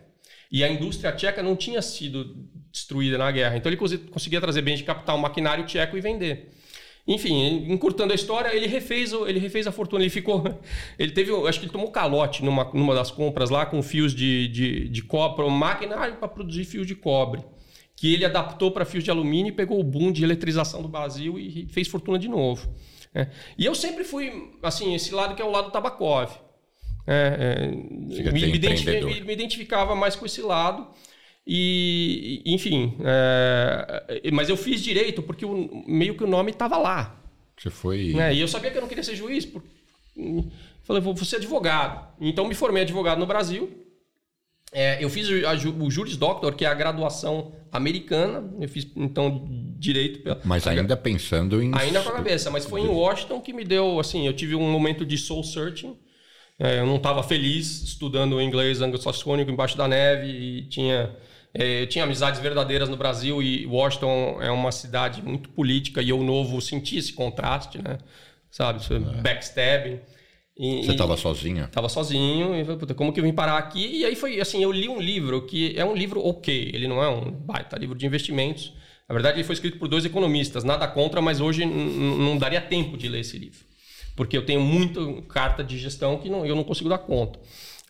[0.51, 3.57] E a indústria tcheca não tinha sido destruída na guerra.
[3.57, 6.55] Então, ele conseguia trazer bens de capital, maquinário tcheco e vender.
[7.07, 10.03] Enfim, encurtando a história, ele refez, ele refez a fortuna.
[10.03, 10.43] Ele ficou.
[10.99, 11.31] Ele teve.
[11.47, 15.03] Acho que ele tomou calote numa, numa das compras lá com fios de, de, de
[15.03, 17.45] cobre, maquinário para produzir fios de cobre.
[17.95, 21.39] Que ele adaptou para fios de alumínio e pegou o boom de eletrização do Brasil
[21.39, 22.75] e fez fortuna de novo.
[23.15, 23.29] É.
[23.57, 26.33] E eu sempre fui, assim, esse lado que é o lado Tabakov.
[27.07, 30.89] É, é, me, me, me identificava mais com esse lado.
[31.47, 37.21] E, enfim, é, mas eu fiz direito porque o, meio que o nome estava lá.
[37.57, 38.15] Você foi.
[38.15, 38.35] Né?
[38.35, 39.45] E eu sabia que eu não queria ser juiz.
[39.45, 39.63] Por...
[40.83, 42.09] Falei, vou, ser advogado.
[42.21, 43.85] Então me formei advogado no Brasil.
[44.73, 48.51] É, eu fiz o, o Juris Doctor, que é a graduação americana.
[48.59, 49.47] Eu fiz, então,
[49.79, 50.21] direito.
[50.21, 50.41] Pela...
[50.45, 51.71] Mas ainda pensando em.
[51.75, 54.71] Ainda com a cabeça, mas foi em Washington que me deu, assim, eu tive um
[54.71, 55.97] momento de soul searching.
[56.59, 61.15] É, eu não estava feliz estudando inglês anglo-saxônico embaixo da neve e tinha
[61.55, 66.23] eu tinha amizades verdadeiras no Brasil e Washington é uma cidade muito política e eu
[66.23, 67.99] novo senti esse contraste, né?
[68.51, 69.21] Sabe, é.
[69.21, 70.01] backstabbing.
[70.57, 71.65] E, Você estava sozinha?
[71.65, 73.99] Estava sozinho e falei, puta, como que eu vim parar aqui?
[73.99, 77.03] E aí foi assim, eu li um livro que é um livro ok, ele não
[77.03, 78.73] é um baita livro de investimentos.
[79.09, 82.97] Na verdade, ele foi escrito por dois economistas, nada contra, mas hoje não daria tempo
[82.97, 83.61] de ler esse livro.
[84.17, 87.39] Porque eu tenho muita carta de gestão que não, eu não consigo dar conta.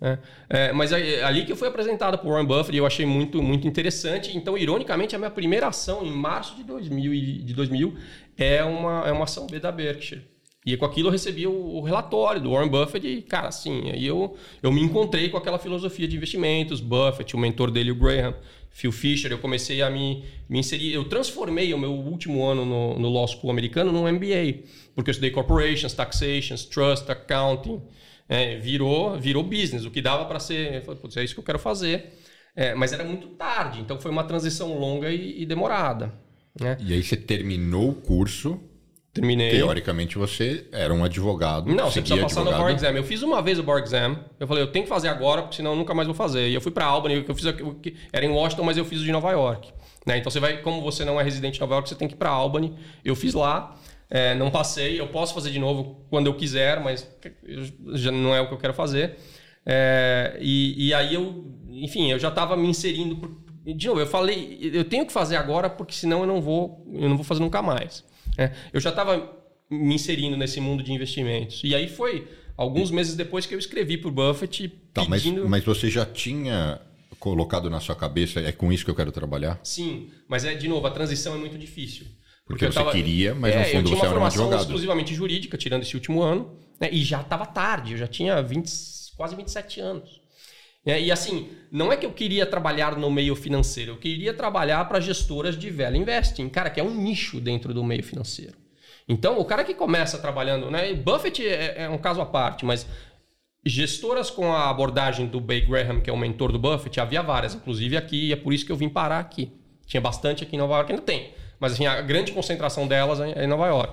[0.03, 0.19] É,
[0.49, 4.37] é, mas ali que eu fui apresentado por Warren Buffett eu achei muito, muito interessante.
[4.37, 7.13] Então, ironicamente, a minha primeira ação em março de 2000,
[7.45, 7.95] de 2000
[8.37, 10.35] é, uma, é uma ação B da Berkshire.
[10.67, 14.35] E com aquilo eu recebi o, relatório do Warren Buffett e, cara, assim, aí eu,
[14.63, 18.35] eu me encontrei com aquela filosofia de investimentos, Buffett, o mentor dele, o Graham,
[18.71, 22.99] Phil Fisher, eu comecei a me, me inserir, eu transformei o meu último ano no,
[22.99, 24.65] no Law School americano num MBA,
[24.95, 27.83] porque eu estudei Corporations, Taxations, Trust, Accounting,
[28.29, 31.59] é, virou, virou business, o que dava para ser, falei, é isso que eu quero
[31.59, 32.13] fazer,
[32.57, 36.15] é, mas era muito tarde, então foi uma transição longa e, e demorada.
[36.59, 36.77] Né?
[36.81, 38.61] E aí você terminou o curso
[39.15, 39.51] Terminei.
[39.53, 41.73] Teoricamente você era um advogado.
[41.73, 42.61] Não, você precisa passar advogado.
[42.61, 42.97] no Bar Exam.
[42.97, 44.19] Eu fiz uma vez o Bar Exam.
[44.41, 46.49] Eu falei, eu tenho que fazer agora, porque senão eu nunca mais vou fazer.
[46.49, 47.47] E eu fui para Albany, eu fiz
[47.81, 49.73] que era em Washington, mas eu fiz o de Nova York.
[50.05, 50.19] Né?
[50.19, 52.17] Então você vai, como você não é residente de Nova York, você tem que ir
[52.17, 52.75] para Albany.
[53.05, 53.77] Eu fiz lá,
[54.11, 55.01] é, não passei.
[55.01, 57.09] Eu posso fazer de novo quando eu quiser, mas
[57.95, 59.17] já não é o que eu quero fazer.
[59.67, 63.17] É, e, e, aí eu, enfim, eu já estava me inserindo.
[63.17, 66.87] Por, de novo, eu falei, eu tenho que fazer agora, porque senão eu não vou,
[66.93, 68.05] eu não vou fazer nunca mais.
[68.37, 71.63] É, eu já estava me inserindo nesse mundo de investimentos.
[71.65, 75.43] E aí foi alguns meses depois que eu escrevi para o Buffett tá, pedindo...
[75.43, 76.81] Mas, mas você já tinha
[77.19, 79.59] colocado na sua cabeça, é com isso que eu quero trabalhar?
[79.63, 82.07] Sim, mas é de novo, a transição é muito difícil.
[82.47, 84.29] Porque, porque você tava, queria, mas é, no fundo você era um advogado.
[84.29, 87.93] Eu tinha uma formação exclusivamente jurídica, tirando esse último ano, né, e já estava tarde,
[87.93, 88.71] eu já tinha 20,
[89.17, 90.21] quase 27 anos.
[90.87, 95.01] E assim, não é que eu queria trabalhar no meio financeiro, eu queria trabalhar para
[95.01, 98.53] gestoras de velho investing, cara, que é um nicho dentro do meio financeiro.
[99.09, 100.93] Então, o cara que começa trabalhando, né?
[100.93, 102.87] Buffett é, é um caso à parte, mas
[103.65, 107.55] gestoras com a abordagem do Bay Graham, que é o mentor do Buffett, havia várias,
[107.55, 109.53] inclusive aqui, e é por isso que eu vim parar aqui.
[109.87, 111.33] Tinha bastante aqui em Nova York, ainda tem,
[111.65, 113.93] mas assim, a grande concentração delas é em Nova York.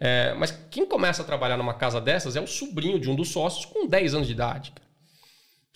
[0.00, 3.30] É, mas quem começa a trabalhar numa casa dessas é o sobrinho de um dos
[3.30, 4.72] sócios com 10 anos de idade.
[4.72, 4.88] Cara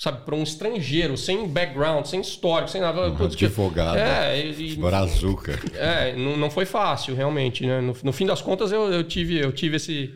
[0.02, 3.08] sabe, para um estrangeiro, sem background, sem histórico, sem nada.
[3.08, 3.96] Um advogado.
[3.96, 5.60] É, e, brazuca.
[5.74, 7.64] É, não, não foi fácil, realmente.
[7.64, 7.80] Né?
[7.80, 10.12] No, no fim das contas, eu, eu, tive, eu tive esse.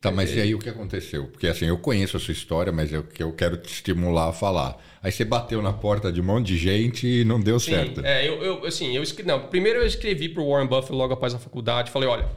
[0.00, 1.26] Tá, mas e aí o que aconteceu?
[1.26, 4.78] Porque assim, eu conheço a sua história, mas eu, eu quero te estimular a falar.
[5.02, 8.00] Aí você bateu na porta de um monte de gente e não deu Sim, certo.
[8.02, 9.28] É, eu, eu assim, eu escrevi.
[9.28, 11.90] Não, primeiro eu escrevi para o Warren Buffett logo após a faculdade.
[11.90, 12.30] Falei, olha,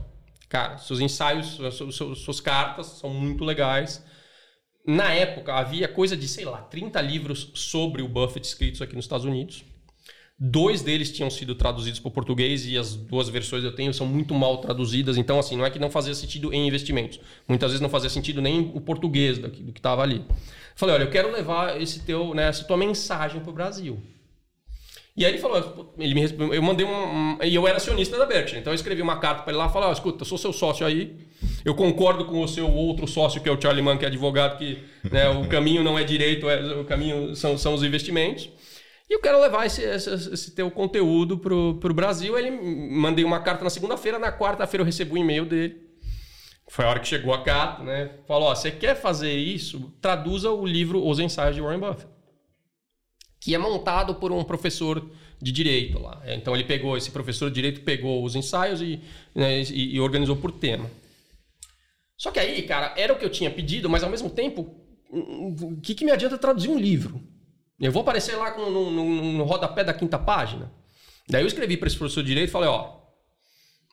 [0.49, 4.03] cara, seus ensaios, suas, suas cartas são muito legais
[4.86, 9.05] na época, havia coisa de, sei lá, 30 livros sobre o Buffett escritos aqui nos
[9.05, 9.64] Estados Unidos.
[10.45, 14.05] Dois deles tinham sido traduzidos para o português e as duas versões eu tenho são
[14.05, 15.15] muito mal traduzidas.
[15.15, 17.17] Então, assim, não é que não fazia sentido em investimentos.
[17.47, 20.21] Muitas vezes não fazia sentido nem o português do que estava ali.
[20.75, 24.03] Falei, olha, eu quero levar esse teu, né, essa tua mensagem para o Brasil.
[25.15, 26.23] E aí ele falou, ele me
[26.53, 29.53] eu mandei um, e eu era acionista da Berkshire, então eu escrevi uma carta para
[29.53, 31.15] ele lá, falar, oh, escuta, eu sou seu sócio aí,
[31.63, 34.57] eu concordo com o seu outro sócio que é o Charlie Mann, que é advogado,
[34.57, 34.79] que
[35.09, 38.49] né, o caminho não é direito, é, o caminho são, são os investimentos.
[39.14, 42.36] E eu quero levar esse, esse, esse teu conteúdo para o Brasil.
[42.36, 45.84] Ele mandei uma carta na segunda-feira, na quarta-feira eu recebi um e-mail dele.
[46.68, 48.09] Foi a hora que chegou a carta, né?
[48.28, 49.93] Falou: ó, você quer fazer isso?
[50.01, 52.11] Traduza o livro Os Ensaios de Warren Buffett
[53.43, 55.05] que é montado por um professor
[55.41, 56.24] de direito lá.
[56.28, 59.01] Então ele pegou, esse professor de direito pegou os ensaios e,
[59.36, 60.89] né, e, e, organizou por tema.
[62.16, 64.74] Só que aí, cara, era o que eu tinha pedido, mas ao mesmo tempo,
[65.11, 67.22] o que, que me adianta traduzir um livro?
[67.80, 70.71] Eu vou aparecer lá no, no, no, no rodapé da quinta página.
[71.28, 72.97] Daí eu escrevi para esse professor de direito e falei, ó,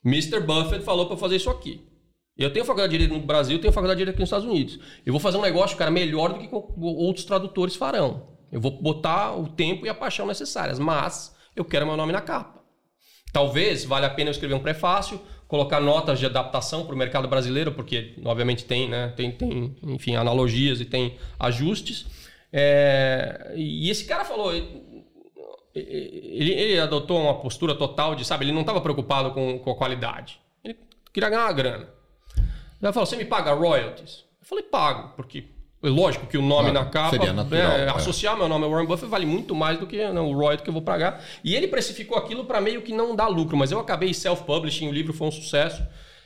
[0.05, 0.41] Mr.
[0.41, 1.87] Buffett falou para fazer isso aqui.
[2.37, 4.79] Eu tenho faculdade de direito no Brasil, tenho faculdade de direito aqui nos Estados Unidos.
[5.05, 8.31] Eu vou fazer um negócio, cara, melhor do que outros tradutores farão.
[8.51, 12.21] Eu vou botar o tempo e a paixão necessárias, mas eu quero meu nome na
[12.21, 12.61] capa.
[13.33, 17.29] Talvez valha a pena eu escrever um prefácio, colocar notas de adaptação para o mercado
[17.29, 22.07] brasileiro, porque obviamente tem, né, tem, tem, enfim, analogias e tem ajustes.
[22.53, 25.05] É, e esse cara falou, ele,
[25.75, 30.41] ele, adotou uma postura total de, sabe, ele não estava preocupado com, com a qualidade.
[30.65, 30.77] Ele
[31.13, 31.89] queria ganhar uma grana.
[32.83, 34.25] Ele falou, você me paga royalties?
[34.41, 35.45] Eu falei, pago, porque
[35.83, 37.89] Lógico que o nome claro, na capa, natural, é, é.
[37.89, 40.69] associar meu nome ao Warren Buffett vale muito mais do que né, o royalty que
[40.69, 41.25] eu vou pagar.
[41.43, 44.93] E ele precificou aquilo para meio que não dar lucro, mas eu acabei self-publishing, o
[44.93, 45.83] livro foi um sucesso,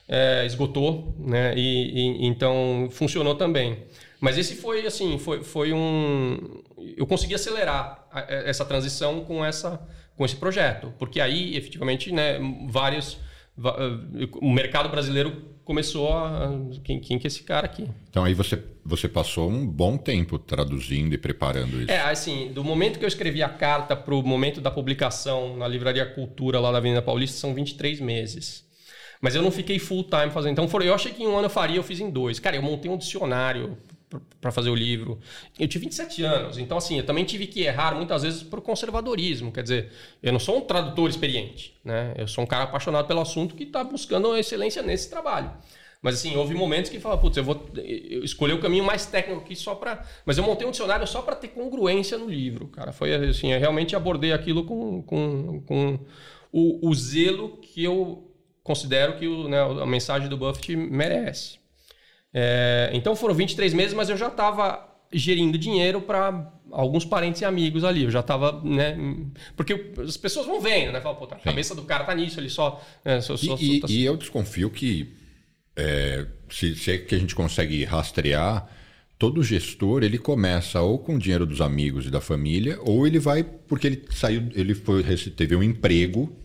[0.08, 1.54] é, esgotou, né?
[1.56, 3.78] E, e, então funcionou também.
[4.20, 6.62] Mas esse foi assim, foi, foi um.
[6.96, 9.80] Eu consegui acelerar essa transição com, essa,
[10.16, 12.38] com esse projeto, porque aí efetivamente, né,
[12.68, 13.18] vários.
[14.40, 16.52] O mercado brasileiro começou a.
[16.82, 17.88] Quem, quem que é esse cara aqui?
[18.10, 21.90] Então aí você, você passou um bom tempo traduzindo e preparando isso.
[21.90, 25.68] É, assim, do momento que eu escrevi a carta para o momento da publicação na
[25.68, 28.64] Livraria Cultura lá da Avenida Paulista, são 23 meses.
[29.20, 30.52] Mas eu não fiquei full time fazendo.
[30.52, 32.38] Então eu achei que em um ano eu faria, eu fiz em dois.
[32.38, 33.78] Cara, eu montei um dicionário
[34.40, 35.18] para fazer o livro.
[35.58, 39.52] Eu tive 27 anos, então assim, eu também tive que errar muitas vezes por conservadorismo.
[39.52, 39.92] Quer dizer,
[40.22, 42.14] eu não sou um tradutor experiente, né?
[42.16, 45.50] Eu sou um cara apaixonado pelo assunto que está buscando a excelência nesse trabalho.
[46.04, 47.66] Mas assim, houve momentos que fala, putz, eu vou
[48.22, 51.34] escolher o caminho mais técnico aqui só para, mas eu montei um dicionário só para
[51.34, 52.92] ter congruência no livro, cara.
[52.92, 55.98] Foi assim, eu realmente abordei aquilo com, com, com
[56.52, 58.30] o, o zelo que eu
[58.62, 61.58] considero que o, né, a mensagem do Buffett merece.
[62.34, 67.44] É, então foram 23 meses, mas eu já estava gerindo dinheiro para alguns parentes e
[67.44, 68.02] amigos ali.
[68.02, 68.98] Eu já estava, né?
[69.56, 71.00] Porque as pessoas vão vendo, né?
[71.00, 72.84] Falam, pô, tá, a cabeça do cara tá nisso, ele só.
[73.04, 73.86] É, só, só e, tá...
[73.88, 75.14] e, eu desconfio que
[75.76, 78.68] é, se, se é que a gente consegue rastrear,
[79.16, 83.20] todo gestor ele começa ou com o dinheiro dos amigos e da família, ou ele
[83.20, 85.04] vai porque ele saiu, ele foi,
[85.36, 86.36] teve um emprego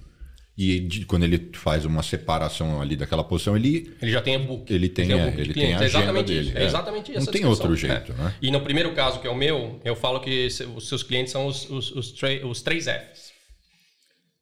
[0.62, 3.95] e de, quando ele faz uma separação ali daquela posição, ele.
[4.01, 4.74] Ele já tem a book.
[4.74, 6.51] Ele tem, ele tem, ele tem a é agenda dele.
[6.53, 7.26] É exatamente isso.
[7.26, 8.16] Não tem outro jeito, é.
[8.16, 8.34] né?
[8.41, 11.47] E no primeiro caso, que é o meu, eu falo que os seus clientes são
[11.47, 13.32] os, os, os, os três Fs: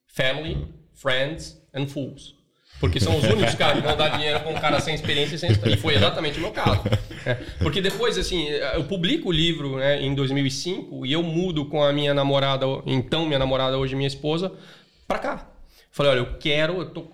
[0.07, 0.67] Family, hum.
[0.95, 2.33] Friends and Fools.
[2.79, 5.37] Porque são os únicos caras que vão dar dinheiro para um cara sem experiência e
[5.37, 6.81] sem E foi exatamente o meu caso.
[7.27, 11.83] É, porque depois, assim, eu publico o livro né, em 2005 e eu mudo com
[11.83, 14.51] a minha namorada, então minha namorada, hoje minha esposa,
[15.07, 15.56] para cá.
[15.97, 17.07] Falei, olha, eu quero, eu tô,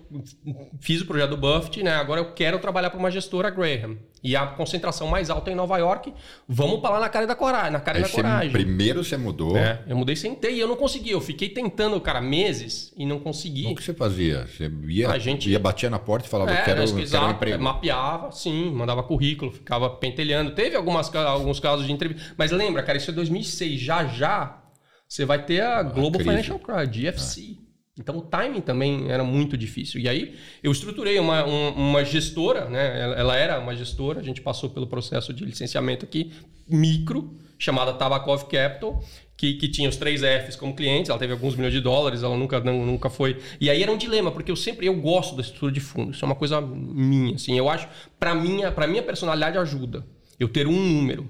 [0.78, 1.94] fiz o projeto do Buffett, né?
[1.94, 3.96] Agora eu quero trabalhar para uma gestora Graham.
[4.22, 6.12] E a concentração mais alta é em Nova York.
[6.46, 8.52] Vamos para lá na cara da coragem, na cara Aí da coragem.
[8.52, 9.56] Primeiro você mudou.
[9.56, 11.12] É, eu mudei sentei e eu não consegui.
[11.12, 13.68] Eu fiquei tentando, cara, meses e não consegui.
[13.68, 14.46] O que você fazia?
[14.46, 15.48] Você ia, a gente...
[15.48, 17.62] ia batia na porta e falava, é, quero, né, quero um emprego.
[17.62, 20.50] Mapeava, sim, mandava currículo, ficava pentelhando.
[20.50, 22.34] Teve algumas, alguns casos de entrevista.
[22.36, 23.80] Mas lembra, cara, isso é 2006.
[23.80, 24.62] Já já
[25.08, 27.56] você vai ter a Global a Financial Crisis, GFC.
[27.60, 27.63] É.
[27.98, 30.00] Então o timing também era muito difícil.
[30.00, 33.00] E aí eu estruturei uma, uma gestora, né?
[33.00, 36.32] Ela, ela, era uma gestora, a gente passou pelo processo de licenciamento aqui,
[36.68, 39.00] micro, chamada Tabakov Capital,
[39.36, 42.36] que, que tinha os três Fs como clientes, ela teve alguns milhões de dólares, ela
[42.36, 43.40] nunca, não, nunca foi.
[43.60, 46.24] E aí era um dilema, porque eu sempre eu gosto da estrutura de fundo, isso
[46.24, 47.36] é uma coisa minha.
[47.36, 47.88] Assim, eu acho,
[48.18, 50.04] para minha, minha personalidade ajuda
[50.38, 51.28] eu ter um número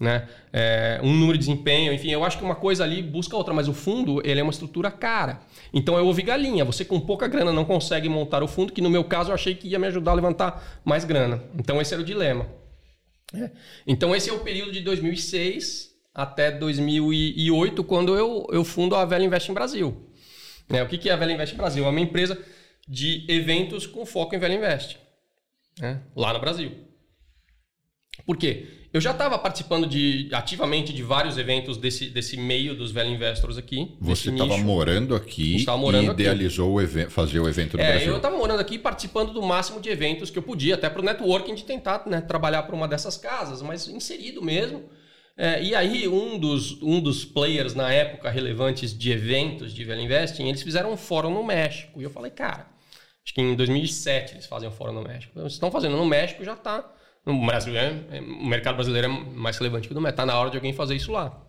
[0.00, 0.26] né?
[0.52, 3.68] É, um número de desempenho, enfim, eu acho que uma coisa ali busca outra, mas
[3.68, 5.40] o fundo ele é uma estrutura cara.
[5.72, 6.64] Então eu ouvi galinha.
[6.64, 9.54] Você com pouca grana não consegue montar o fundo, que no meu caso eu achei
[9.54, 11.42] que ia me ajudar a levantar mais grana.
[11.58, 12.46] Então esse era o dilema.
[13.34, 13.50] É.
[13.86, 19.24] Então esse é o período de 2006 até 2008, quando eu, eu fundo a Velha
[19.24, 20.10] Invest em Brasil.
[20.68, 21.84] É, o que, que é a Velha Invest Brasil?
[21.84, 22.38] É uma empresa
[22.88, 24.98] de eventos com foco em Velha Invest,
[25.78, 26.02] né?
[26.16, 26.72] lá no Brasil.
[28.26, 28.79] Por quê?
[28.92, 33.56] Eu já estava participando de, ativamente de vários eventos desse, desse meio dos velho investors
[33.56, 33.94] aqui.
[34.00, 36.98] Você estava morando aqui morando e idealizou aqui.
[37.06, 38.08] O fazer o evento no é, Brasil.
[38.08, 41.04] Eu estava morando aqui participando do máximo de eventos que eu podia, até para o
[41.04, 44.82] networking de tentar né, trabalhar para uma dessas casas, mas inserido mesmo.
[45.36, 50.00] É, e aí, um dos, um dos players na época relevantes de eventos de velho
[50.00, 52.00] investing, eles fizeram um fórum no México.
[52.00, 52.66] E eu falei, cara,
[53.24, 55.38] acho que em 2007 eles fazem um fórum no México.
[55.38, 56.92] Eles estão fazendo no México, já está
[57.32, 60.14] no Brasil, é, é, o mercado brasileiro é mais relevante que o do Meta.
[60.14, 61.40] Está na hora de alguém fazer isso lá.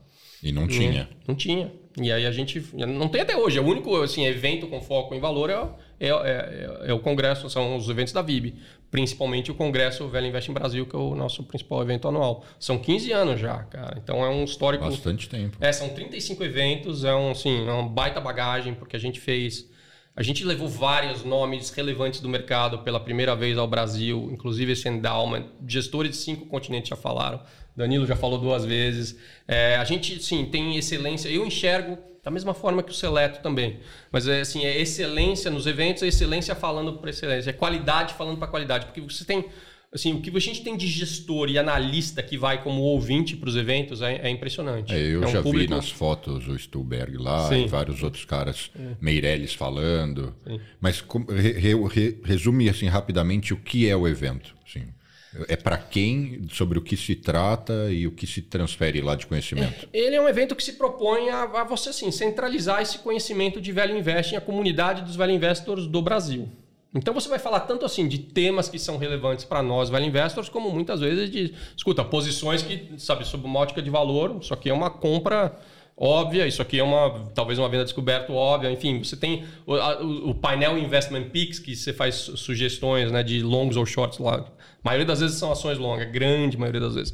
[0.42, 1.04] E não tinha.
[1.04, 1.72] Não, não tinha.
[2.02, 2.66] E aí a gente.
[2.74, 3.58] Não tem até hoje.
[3.58, 5.56] É o único assim, evento com foco em valor é,
[6.00, 8.56] é, é, é, o Congresso, são os eventos da VIB.
[8.90, 12.44] Principalmente o Congresso Velho Invest em Brasil, que é o nosso principal evento anual.
[12.60, 13.98] São 15 anos já, cara.
[14.02, 14.84] Então é um histórico.
[14.84, 15.58] Bastante tempo.
[15.62, 19.70] É, são 35 eventos, é um, assim, é uma baita bagagem, porque a gente fez
[20.16, 24.88] a gente levou vários nomes relevantes do mercado pela primeira vez ao Brasil, inclusive esse
[24.90, 25.46] endowment.
[25.66, 27.42] Gestores de cinco continentes já falaram.
[27.76, 29.18] Danilo já falou duas vezes.
[29.48, 31.30] É, a gente, sim, tem excelência.
[31.30, 33.80] Eu enxergo da mesma forma que o Seleto também.
[34.12, 38.38] Mas é assim, é excelência nos eventos, é excelência falando para excelência, é qualidade falando
[38.38, 39.46] para qualidade, porque você tem
[39.94, 43.50] assim, o que a gente tem de gestor e analista que vai como ouvinte para
[43.50, 44.94] os eventos é, é impressionante.
[44.94, 45.70] É, eu é um já público...
[45.70, 47.66] vi nas fotos o Stuhlberg lá Sim.
[47.66, 48.96] e vários outros caras, é.
[49.02, 50.34] Meirelles falando.
[50.48, 50.60] Sim.
[50.80, 54.56] Mas re, re, resume assim rapidamente o que é o evento.
[54.66, 54.86] Assim.
[55.48, 59.26] É para quem, sobre o que se trata e o que se transfere lá de
[59.26, 59.88] conhecimento?
[59.94, 63.62] É, ele é um evento que se propõe a, a você assim, centralizar esse conhecimento
[63.62, 66.50] de velho investing, a comunidade dos velho investors do Brasil.
[66.94, 70.50] Então você vai falar tanto assim de temas que são relevantes para nós, value investors,
[70.50, 74.70] como muitas vezes de, escuta, posições que, sabe, sob uma ótica de valor, isso aqui
[74.70, 75.58] é uma compra
[75.96, 80.02] óbvia, isso aqui é uma talvez uma venda descoberta óbvia, enfim, você tem o, a,
[80.02, 84.40] o, painel Investment Picks que você faz sugestões, né, de longs ou shorts lá.
[84.40, 84.44] A
[84.84, 87.14] maioria das vezes são ações longas, grande maioria das vezes.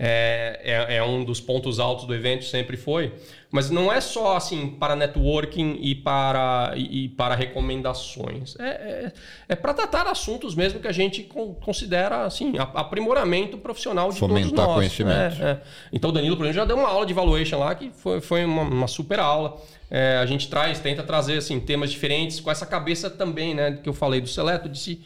[0.00, 3.12] É, é, é, um dos pontos altos do evento, sempre foi.
[3.50, 8.54] Mas não é só assim para networking e para, e, e para recomendações.
[8.60, 9.12] É, é,
[9.48, 11.24] é para tratar assuntos mesmo que a gente
[11.60, 14.74] considera assim, aprimoramento profissional de Fomentar todos nós.
[14.76, 15.42] conhecimento.
[15.42, 15.60] É, é.
[15.92, 18.44] Então o Danilo, por exemplo, já deu uma aula de valuation lá que foi, foi
[18.44, 19.60] uma, uma super aula.
[19.90, 23.80] É, a gente traz, tenta trazer assim, temas diferentes com essa cabeça também, né?
[23.82, 25.04] Que eu falei do Seleto, de se,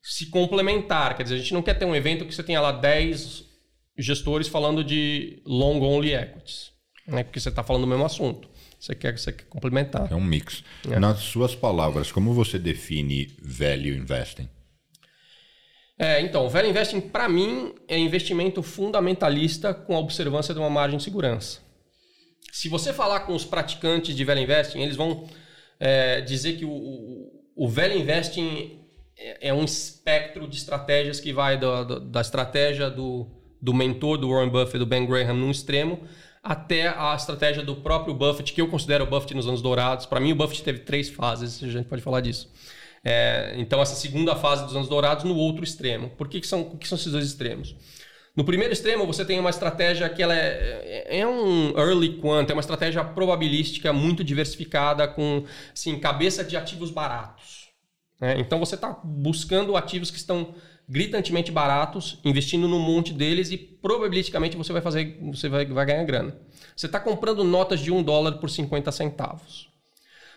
[0.00, 1.14] se complementar.
[1.14, 3.52] Quer dizer, a gente não quer ter um evento que você tenha lá 10
[3.96, 6.72] gestores falando de long only equities,
[7.06, 7.22] né?
[7.22, 8.48] Porque você está falando do mesmo assunto.
[8.78, 10.12] Você quer, você quer complementar.
[10.12, 10.62] É um mix.
[10.90, 10.98] É.
[10.98, 14.48] Nas suas palavras, como você define value investing?
[15.98, 20.98] É, então, value investing para mim é investimento fundamentalista com a observância de uma margem
[20.98, 21.60] de segurança.
[22.52, 25.28] Se você falar com os praticantes de value investing, eles vão
[25.78, 28.80] é, dizer que o, o, o value investing
[29.16, 33.26] é, é um espectro de estratégias que vai da, da, da estratégia do
[33.64, 36.00] do mentor do Warren Buffett, do Ben Graham, num extremo,
[36.42, 40.04] até a estratégia do próprio Buffett, que eu considero o Buffett nos anos dourados.
[40.04, 42.52] Para mim, o Buffett teve três fases, a gente pode falar disso.
[43.02, 46.10] É, então, essa segunda fase dos anos dourados no outro extremo.
[46.10, 47.74] Por que, que, são, que são esses dois extremos?
[48.36, 52.50] No primeiro extremo, você tem uma estratégia que ela é, é, é um early quant,
[52.50, 57.70] é uma estratégia probabilística muito diversificada, com assim, cabeça de ativos baratos.
[58.20, 58.36] Né?
[58.38, 60.54] Então, você está buscando ativos que estão
[60.88, 66.04] gritantemente baratos, investindo num monte deles e probabilisticamente você vai fazer, você vai, vai ganhar
[66.04, 66.36] grana.
[66.76, 69.68] Você está comprando notas de um dólar por 50 centavos.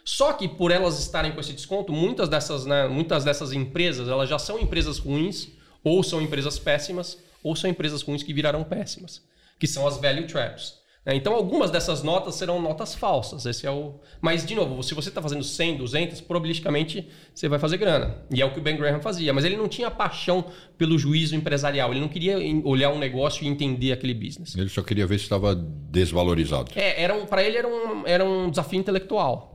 [0.05, 4.29] Só que por elas estarem com esse desconto, muitas dessas, né, muitas dessas empresas elas
[4.29, 5.49] já são empresas ruins,
[5.83, 9.21] ou são empresas péssimas, ou são empresas ruins que virarão péssimas,
[9.59, 10.75] que são as value traps.
[11.07, 11.15] Né?
[11.15, 13.45] Então, algumas dessas notas serão notas falsas.
[13.45, 13.95] Esse é o.
[14.19, 18.17] Mas, de novo, se você está fazendo 100, 200, probabilisticamente você vai fazer grana.
[18.29, 19.33] E é o que o Ben Graham fazia.
[19.33, 20.43] Mas ele não tinha paixão
[20.77, 21.91] pelo juízo empresarial.
[21.91, 24.53] Ele não queria olhar um negócio e entender aquele business.
[24.55, 26.71] Ele só queria ver se estava desvalorizado.
[26.75, 29.53] É, era um, para ele era um, era um desafio intelectual.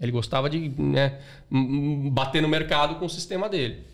[0.00, 1.20] Ele gostava de né,
[2.12, 3.84] bater no mercado com o sistema dele.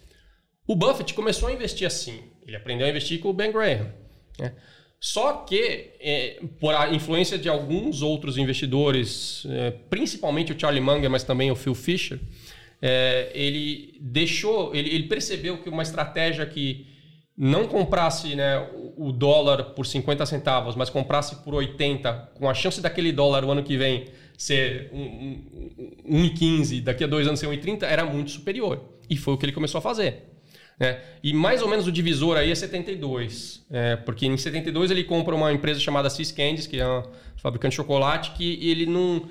[0.66, 2.20] O Buffett começou a investir assim.
[2.46, 3.86] Ele aprendeu a investir com o Ben Graham.
[4.38, 4.52] Né?
[5.02, 11.08] Só que, é, por a influência de alguns outros investidores, é, principalmente o Charlie Munger,
[11.08, 12.20] mas também o Phil Fisher,
[12.82, 16.86] é, ele deixou, ele, ele, percebeu que uma estratégia que
[17.34, 22.82] não comprasse né, o dólar por 50 centavos, mas comprasse por 80, com a chance
[22.82, 28.04] daquele dólar o ano que vem ser 1,15, daqui a dois anos ser 1,30, era
[28.04, 28.84] muito superior.
[29.08, 30.29] E foi o que ele começou a fazer.
[30.80, 30.98] Né?
[31.22, 35.34] E mais ou menos o divisor aí é 72, é, porque em 72 ele compra
[35.34, 37.02] uma empresa chamada Cis Candies, que é um
[37.36, 39.28] fabricante de chocolate, que ele não...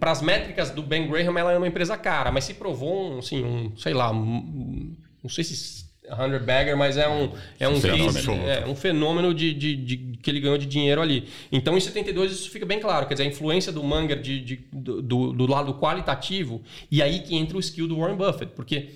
[0.00, 3.18] Para as métricas do Ben Graham, ela é uma empresa cara, mas se provou um,
[3.18, 7.30] assim, um sei lá, um, não sei se 100 bagger, mas é um,
[7.60, 11.28] é um, case, é um fenômeno de, de, de, que ele ganhou de dinheiro ali.
[11.52, 13.06] Então, em 72, isso fica bem claro.
[13.06, 17.36] Quer dizer, a influência do Munger de, de do, do, lado qualitativo, e aí que
[17.36, 18.52] entra o skill do Warren Buffett.
[18.54, 18.88] Porque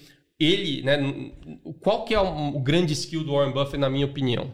[0.44, 0.98] ele, né,
[1.80, 4.52] qual que é o, grande skill do Warren Buffett, na minha opinião?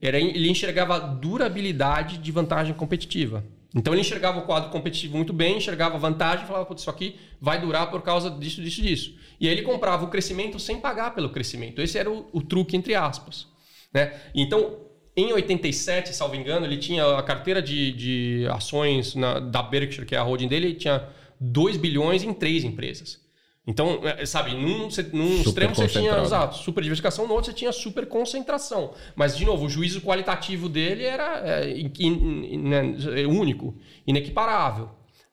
[0.00, 3.44] Era, ele enxergava durabilidade de vantagem competitiva.
[3.74, 7.16] Então ele enxergava o quadro competitivo muito bem, enxergava vantagem e falava, putz, isso aqui
[7.40, 9.14] vai durar por causa disso, disso, disso.
[9.38, 11.82] E aí ele comprava o crescimento sem pagar pelo crescimento.
[11.82, 13.46] Esse era o, o truque, entre aspas.
[13.92, 14.18] Né?
[14.34, 14.78] Então,
[15.16, 20.14] em 87, salvo engano, ele tinha a carteira de, de ações na, da Berkshire, que
[20.14, 21.06] é a holding dele, ele tinha
[21.40, 23.20] 2 bilhões em três empresas.
[23.68, 27.70] Então, é, sabe, num, num extremo você tinha exato, super diversificação, no outro você tinha
[27.70, 28.94] super concentração.
[29.14, 34.88] Mas, de novo, o juízo qualitativo dele era é, in, in, né, é, único, inequiparável.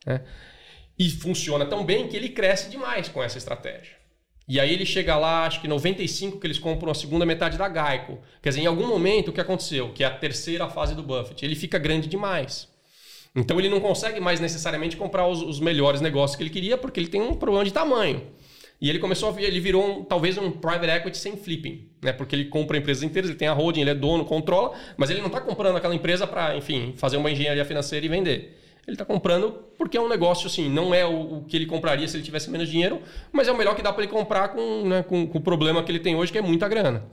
[0.06, 0.22] Né?
[1.00, 3.96] E funciona tão bem que ele cresce demais com essa estratégia.
[4.46, 7.70] E aí ele chega lá, acho que 95 que eles compram a segunda metade da
[7.70, 8.20] Geico.
[8.42, 9.94] Quer dizer, em algum momento o que aconteceu?
[9.94, 11.46] Que é a terceira fase do Buffett.
[11.46, 12.68] Ele fica grande demais.
[13.36, 17.00] Então ele não consegue mais necessariamente comprar os, os, melhores negócios que ele queria, porque
[17.00, 18.22] ele tem um problema de tamanho.
[18.80, 22.14] E ele começou a ele virou um, talvez um private equity sem flipping, né?
[22.14, 25.20] Porque ele compra empresas inteiras, ele tem a holding, ele é dono, controla, mas ele
[25.20, 28.62] não está comprando aquela empresa para, enfim, fazer uma engenharia financeira e vender.
[28.88, 32.08] Ele está comprando porque é um negócio assim, não é o, o, que ele compraria
[32.08, 34.88] se ele tivesse menos dinheiro, mas é o melhor que dá para ele comprar com,
[34.88, 37.04] né, com, com, o problema que ele tem hoje, que é muita grana.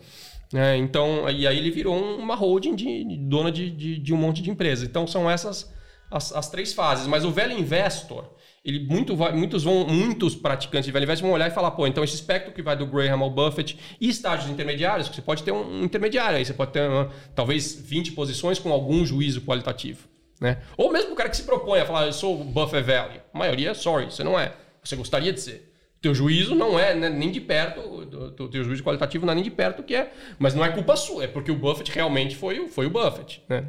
[0.54, 4.18] É, então, e aí ele virou uma holding de, de dona de, de, de um
[4.18, 4.86] monte de empresas.
[4.86, 5.72] Então são essas
[6.12, 7.06] as, as três fases.
[7.06, 8.24] Mas o velho investor,
[8.64, 12.04] ele muito muitos vão muitos praticantes de velho investor vão olhar e falar, pô, então
[12.04, 15.82] esse espectro que vai do Graham ao Buffett e estágios intermediários, você pode ter um
[15.82, 20.06] intermediário aí, você pode ter uma, talvez 20 posições com algum juízo qualitativo,
[20.40, 20.58] né?
[20.76, 23.20] Ou mesmo o cara que se propõe a falar, eu sou o Buffett Value.
[23.32, 24.52] A maioria, sorry, você não é.
[24.84, 25.72] Você gostaria de ser.
[26.00, 29.44] teu juízo não é né, nem de perto, o teu juízo qualitativo não é nem
[29.44, 32.36] de perto o que é, mas não é culpa sua, é porque o Buffett realmente
[32.36, 33.42] foi, foi o Buffett.
[33.48, 33.64] Né?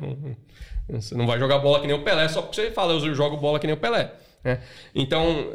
[0.89, 3.37] Você não vai jogar bola que nem o Pelé só porque você fala, eu jogo
[3.37, 4.13] bola que nem o Pelé.
[4.43, 4.61] Né?
[4.93, 5.47] Então,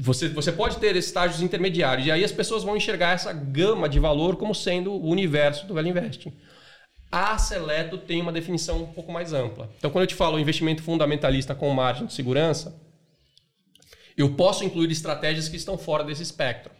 [0.00, 4.00] você, você pode ter estágios intermediários, e aí as pessoas vão enxergar essa gama de
[4.00, 6.32] valor como sendo o universo do Velho Investing.
[7.10, 9.70] A Seleto tem uma definição um pouco mais ampla.
[9.78, 12.78] Então, quando eu te falo investimento fundamentalista com margem de segurança,
[14.16, 16.72] eu posso incluir estratégias que estão fora desse espectro.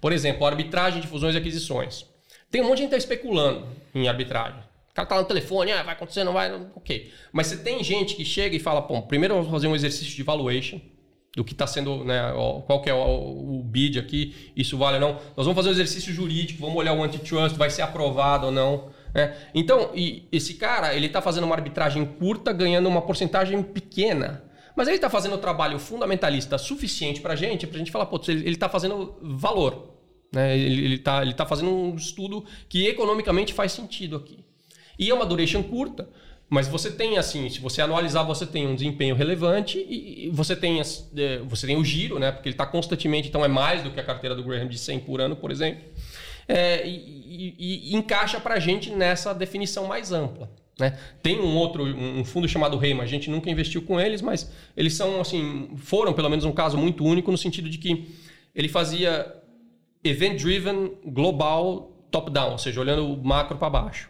[0.00, 2.06] Por exemplo, arbitragem de fusões e aquisições.
[2.50, 4.62] Tem um monte de gente que está especulando em arbitragem.
[4.90, 7.12] O cara tá no telefone, ah, vai acontecer, não vai, ok.
[7.32, 10.22] Mas você tem gente que chega e fala, bom, primeiro vamos fazer um exercício de
[10.22, 10.80] valuation
[11.36, 12.20] do que está sendo, né,
[12.66, 15.12] qual que é o, o, bid aqui, isso vale ou não.
[15.36, 18.90] Nós vamos fazer um exercício jurídico, vamos olhar o antitrust, vai ser aprovado ou não.
[19.14, 19.36] Né?
[19.54, 19.90] Então,
[20.32, 24.42] esse cara, ele está fazendo uma arbitragem curta, ganhando uma porcentagem pequena.
[24.76, 28.06] Mas ele está fazendo o trabalho fundamentalista suficiente para a gente, para a gente falar,
[28.06, 29.94] pô, ele está fazendo valor.
[30.32, 30.56] Né?
[30.58, 34.44] Ele está ele tá fazendo um estudo que economicamente faz sentido aqui.
[35.00, 36.06] E é uma duration curta,
[36.50, 40.78] mas você tem assim, se você analisar, você tem um desempenho relevante e você tem,
[40.78, 42.30] é, você tem o giro, né?
[42.30, 45.00] Porque ele está constantemente, então é mais do que a carteira do Graham de 100
[45.00, 45.82] por ano, por exemplo.
[46.46, 50.50] É, e, e, e, encaixa para a gente nessa definição mais ampla.
[50.78, 50.98] Né?
[51.22, 54.94] Tem um outro, um fundo chamado Reima, a gente nunca investiu com eles, mas eles
[54.94, 58.08] são assim, foram pelo menos um caso muito único no sentido de que
[58.54, 59.34] ele fazia
[60.04, 64.09] event driven global top down, ou seja, olhando o macro para baixo.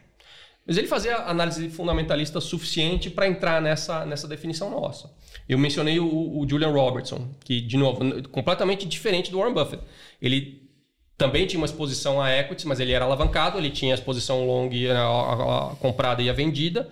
[0.66, 5.10] Mas ele fazia análise fundamentalista suficiente para entrar nessa, nessa definição nossa.
[5.48, 9.82] Eu mencionei o, o, Julian Robertson, que, de novo, completamente diferente do Warren Buffett.
[10.22, 10.70] Ele
[11.16, 14.70] também tinha uma exposição a equities, mas ele era alavancado, ele tinha a exposição long,
[14.90, 16.88] a, a, a comprada e a vendida,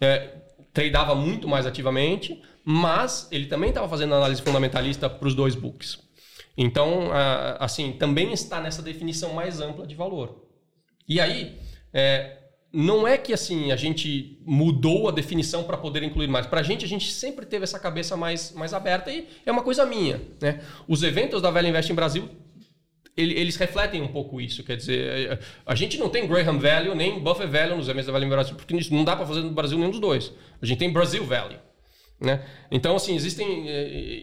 [0.00, 0.30] é,
[0.72, 5.98] tradeava muito mais ativamente, mas ele também estava fazendo análise fundamentalista para os dois books.
[6.56, 7.10] Então,
[7.60, 10.44] assim, também está nessa definição mais ampla de valor.
[11.08, 11.56] E aí,
[11.92, 12.37] é,
[12.72, 16.46] não é que assim a gente mudou a definição para poder incluir mais.
[16.46, 19.62] Para a gente, a gente sempre teve essa cabeça mais, mais aberta e é uma
[19.62, 20.20] coisa minha.
[20.40, 20.60] Né?
[20.86, 22.28] Os eventos da Velha Invest em Brasil,
[23.16, 24.62] eles refletem um pouco isso.
[24.62, 28.30] Quer dizer, a gente não tem Graham Value nem Buffett Value nos eventos da Invest
[28.30, 30.32] Brasil, porque não dá para fazer no Brasil nenhum dos dois.
[30.60, 31.58] A gente tem Brasil Value.
[32.20, 32.44] Né?
[32.70, 33.66] Então, assim, existem.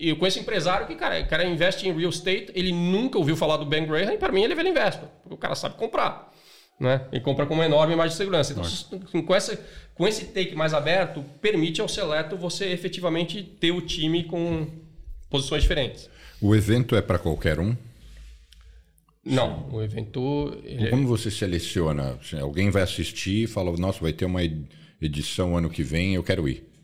[0.02, 3.58] Eu conheço empresário que, cara, o cara investe em real estate, ele nunca ouviu falar
[3.58, 5.10] do Ben Graham, e para mim ele é velho investor.
[5.30, 6.34] O cara sabe comprar
[6.80, 7.06] né?
[7.12, 8.52] E compra com uma enorme margem de segurança.
[8.52, 9.60] Então, assim, com, essa,
[9.94, 14.68] com esse take mais aberto, permite ao seleto você efetivamente ter o time com
[15.30, 16.10] posições diferentes.
[16.42, 17.76] O evento é para qualquer um?
[19.24, 20.56] Não, o evento.
[20.64, 22.20] É Como você seleciona?
[22.40, 24.42] Alguém vai assistir e fala: Nossa, vai ter uma
[25.02, 26.75] edição ano que vem, eu quero ir.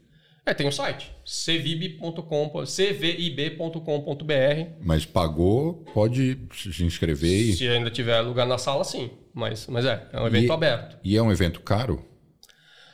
[0.51, 3.79] É, tem um site, cvib.com, cvib.com.br.
[4.81, 7.53] Mas pagou, pode se inscrever e...
[7.53, 9.11] Se ainda tiver lugar na sala, sim.
[9.33, 10.97] Mas, mas é, é um evento e, aberto.
[11.05, 12.05] E é um evento caro?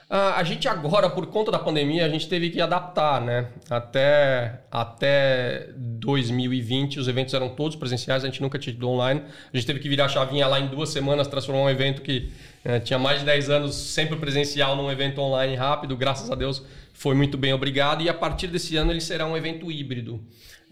[0.10, 3.48] Ah, a gente agora, por conta da pandemia, a gente teve que adaptar, né?
[3.70, 9.22] Até, até 2020, os eventos eram todos presenciais, a gente nunca tinha ido online.
[9.54, 12.32] A gente teve que virar a chavinha lá em duas semanas, transformar um evento que
[12.64, 16.64] é, tinha mais de 10 anos sempre presencial num evento online rápido, graças a Deus
[16.98, 18.02] foi muito bem, obrigado.
[18.02, 20.20] E a partir desse ano ele será um evento híbrido.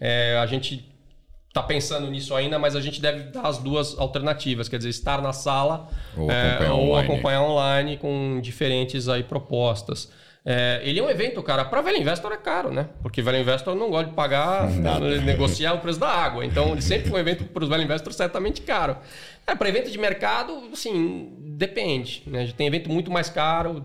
[0.00, 0.84] É, a gente
[1.56, 5.22] está pensando nisso ainda, mas a gente deve dar as duas alternativas, quer dizer, estar
[5.22, 7.08] na sala ou, é, acompanhar, ou online.
[7.08, 10.12] acompanhar online com diferentes aí propostas.
[10.48, 12.88] É, ele é um evento, cara, para velho investor é caro, né?
[13.02, 14.70] Porque velho investor não gosta de pagar,
[15.24, 16.44] negociar o preço da água.
[16.44, 18.96] Então, ele sempre foi um evento para os velho investors certamente caro.
[19.44, 22.22] É, para evento de mercado, assim, depende.
[22.26, 22.52] Né?
[22.56, 23.84] Tem evento muito mais caro,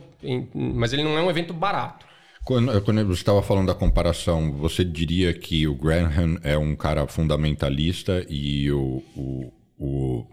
[0.53, 2.05] mas ele não é um evento barato.
[2.43, 7.05] Quando, quando você estava falando da comparação, você diria que o Graham é um cara
[7.05, 10.27] fundamentalista e o, o, o,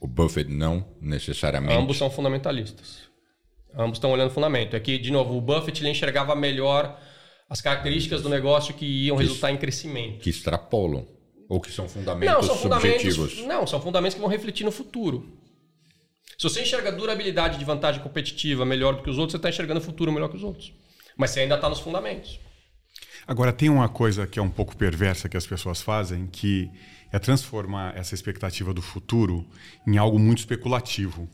[0.00, 1.74] o Buffett não necessariamente?
[1.74, 3.02] Ambos são fundamentalistas.
[3.76, 4.74] Ambos estão olhando fundamento.
[4.74, 6.98] É que, de novo, o Buffett ele enxergava melhor
[7.48, 10.20] as características do negócio que iam que, resultar em crescimento.
[10.20, 11.06] Que extrapolam.
[11.48, 13.34] Ou que são fundamentos não, são subjetivos?
[13.34, 15.38] Fundamentos, não, são fundamentos que vão refletir no futuro.
[16.38, 19.78] Se você enxerga durabilidade de vantagem competitiva melhor do que os outros, você está enxergando
[19.78, 20.72] o futuro melhor que os outros.
[21.16, 22.38] Mas você ainda está nos fundamentos.
[23.26, 26.70] Agora, tem uma coisa que é um pouco perversa que as pessoas fazem, que
[27.12, 29.44] é transformar essa expectativa do futuro
[29.86, 31.28] em algo muito especulativo.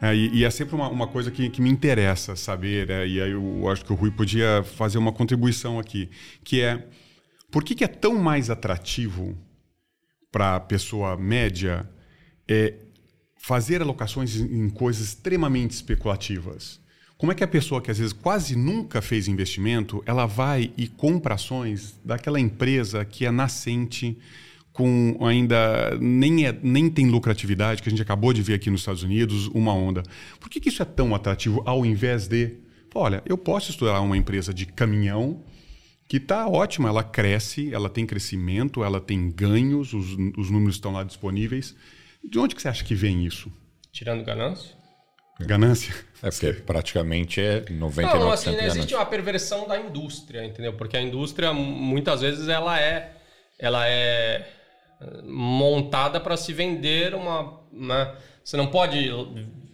[0.00, 3.20] É, e, e, é sempre uma, uma coisa que, que, me interessa saber, é, e
[3.20, 6.10] aí eu, acho que o Rui podia fazer uma contribuição aqui,
[6.44, 6.86] que é
[7.50, 9.38] por que, que é tão mais atrativo
[10.30, 11.88] para a pessoa média
[12.46, 12.74] é,
[13.38, 16.78] fazer alocações em coisas extremamente especulativas?
[17.18, 20.86] Como é que a pessoa que às vezes quase nunca fez investimento, ela vai e
[20.86, 24.18] compra ações daquela empresa que é nascente,
[24.70, 28.82] com ainda nem, é, nem tem lucratividade, que a gente acabou de ver aqui nos
[28.82, 30.02] Estados Unidos, uma onda.
[30.38, 32.58] Por que, que isso é tão atrativo ao invés de,
[32.94, 35.42] olha, eu posso estudar uma empresa de caminhão
[36.06, 40.92] que está ótima, ela cresce, ela tem crescimento, ela tem ganhos, os, os números estão
[40.92, 41.74] lá disponíveis.
[42.22, 43.50] De onde que você acha que vem isso?
[43.90, 44.76] Tirando ganância?
[45.40, 45.94] Ganância?
[46.22, 48.78] É porque praticamente é 99% Não, não assim, não ganância.
[48.78, 50.72] existe uma perversão da indústria, entendeu?
[50.72, 53.12] Porque a indústria muitas vezes ela é
[53.58, 54.46] ela é
[55.24, 58.14] montada para se vender uma, né?
[58.42, 59.10] Você não pode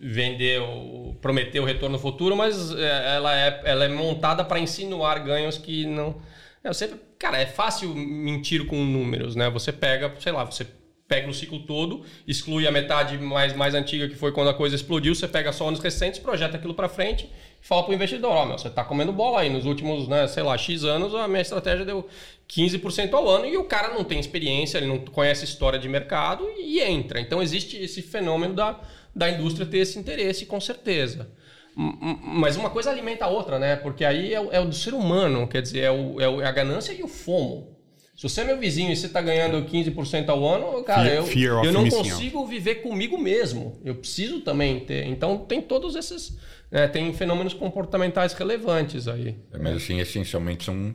[0.00, 5.22] vender o prometer o retorno futuro, mas é, ela é, ela é montada para insinuar
[5.22, 6.20] ganhos que não.
[6.64, 9.48] É, você, cara, é fácil mentir com números, né?
[9.50, 10.66] Você pega, sei lá, você
[11.12, 14.74] pega o ciclo todo, exclui a metade mais, mais antiga que foi quando a coisa
[14.74, 17.28] explodiu, você pega só anos recentes, projeta aquilo para frente
[17.62, 20.08] e fala para o investidor, ó, oh, meu, você está comendo bola aí, nos últimos,
[20.08, 22.08] né, sei lá, X anos a minha estratégia deu
[22.48, 26.48] 15% ao ano e o cara não tem experiência, ele não conhece história de mercado
[26.58, 27.20] e entra.
[27.20, 28.80] Então existe esse fenômeno da,
[29.14, 31.30] da indústria ter esse interesse, com certeza.
[31.76, 33.76] Mas uma coisa alimenta a outra, né?
[33.76, 36.52] Porque aí é, é o do ser humano, quer dizer, é, o, é, é a
[36.52, 37.81] ganância e o fomo.
[38.14, 41.24] Se você é meu vizinho e você está ganhando 15% ao ano, cara, fear, eu,
[41.24, 43.80] fear eu não consigo viver comigo mesmo.
[43.84, 45.06] Eu preciso também ter.
[45.06, 46.38] Então tem todos esses.
[46.70, 49.36] Né, tem fenômenos comportamentais relevantes aí.
[49.52, 50.94] É, mas assim, essencialmente são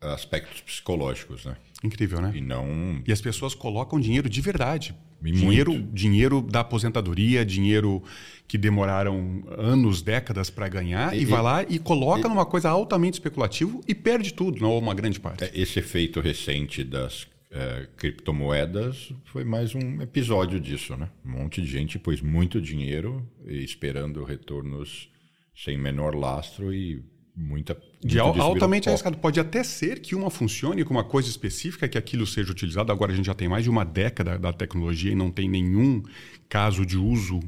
[0.00, 1.56] aspectos psicológicos, né?
[1.82, 2.32] Incrível, né?
[2.34, 3.02] E não.
[3.06, 4.94] E as pessoas colocam dinheiro de verdade.
[5.22, 5.92] E dinheiro, muito.
[5.92, 8.02] dinheiro da aposentadoria, dinheiro
[8.46, 12.70] que demoraram anos, décadas para ganhar, e, e, vai lá e coloca e, numa coisa
[12.70, 15.44] altamente especulativa e perde tudo, não uma grande parte.
[15.44, 21.08] É, esse efeito recente das é, criptomoedas foi mais um episódio disso, né?
[21.24, 25.10] Um monte de gente pôs muito dinheiro esperando retornos
[25.54, 27.02] sem menor lastro e
[27.38, 29.16] muita de altamente arriscado.
[29.18, 32.90] Pode até ser que uma funcione com uma coisa específica, que aquilo seja utilizado.
[32.90, 36.02] Agora a gente já tem mais de uma década da tecnologia e não tem nenhum
[36.48, 37.40] caso de uso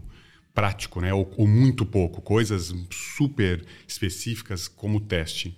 [0.54, 1.12] prático, né?
[1.12, 5.56] ou, ou muito pouco, coisas super específicas como teste.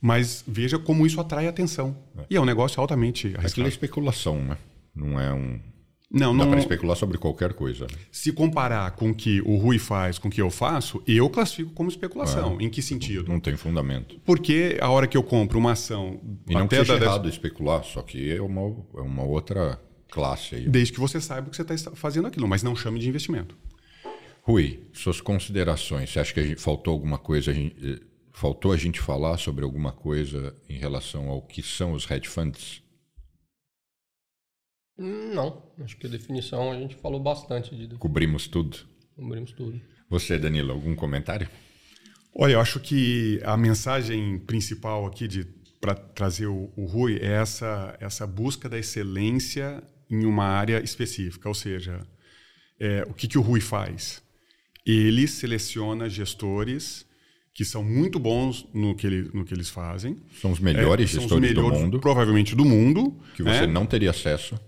[0.00, 1.96] Mas veja como isso atrai atenção.
[2.16, 2.24] É.
[2.30, 3.46] E é um negócio altamente arriscado.
[3.46, 4.58] Aquilo é especulação, né?
[4.94, 5.58] Não é um
[6.14, 7.86] não, Dá não para especular sobre qualquer coisa.
[7.86, 7.98] Né?
[8.12, 11.72] Se comparar com o que o Rui faz, com o que eu faço, eu classifico
[11.72, 12.56] como especulação.
[12.60, 12.64] É.
[12.64, 13.28] Em que sentido?
[13.28, 14.20] Não tem fundamento.
[14.24, 16.20] Porque a hora que eu compro uma ação...
[16.48, 18.60] E não é errado especular, só que é uma,
[18.96, 20.68] é uma outra classe aí.
[20.68, 23.56] Desde que você saiba que você está fazendo aquilo, mas não chame de investimento.
[24.42, 26.10] Rui, suas considerações.
[26.10, 27.50] Você acha que gente, faltou alguma coisa...
[27.50, 28.00] A gente, eh,
[28.32, 32.83] faltou a gente falar sobre alguma coisa em relação ao que são os hedge funds?
[34.96, 37.96] Não, acho que a definição a gente falou bastante de.
[37.96, 38.78] Cobrimos tudo.
[39.16, 39.80] Cobrimos tudo.
[40.08, 41.48] Você, Danilo, algum comentário?
[42.34, 45.46] Olha, eu acho que a mensagem principal aqui de
[45.80, 51.48] para trazer o, o Rui é essa essa busca da excelência em uma área específica,
[51.48, 52.06] ou seja,
[52.78, 54.22] é, o que, que o Rui faz?
[54.86, 57.06] Ele seleciona gestores
[57.54, 60.20] que são muito bons no que, ele, no que eles fazem.
[60.40, 62.00] São os melhores é, gestores os melhores, do mundo.
[62.00, 63.16] Provavelmente do mundo.
[63.36, 63.66] Que você é.
[63.66, 64.58] não teria acesso.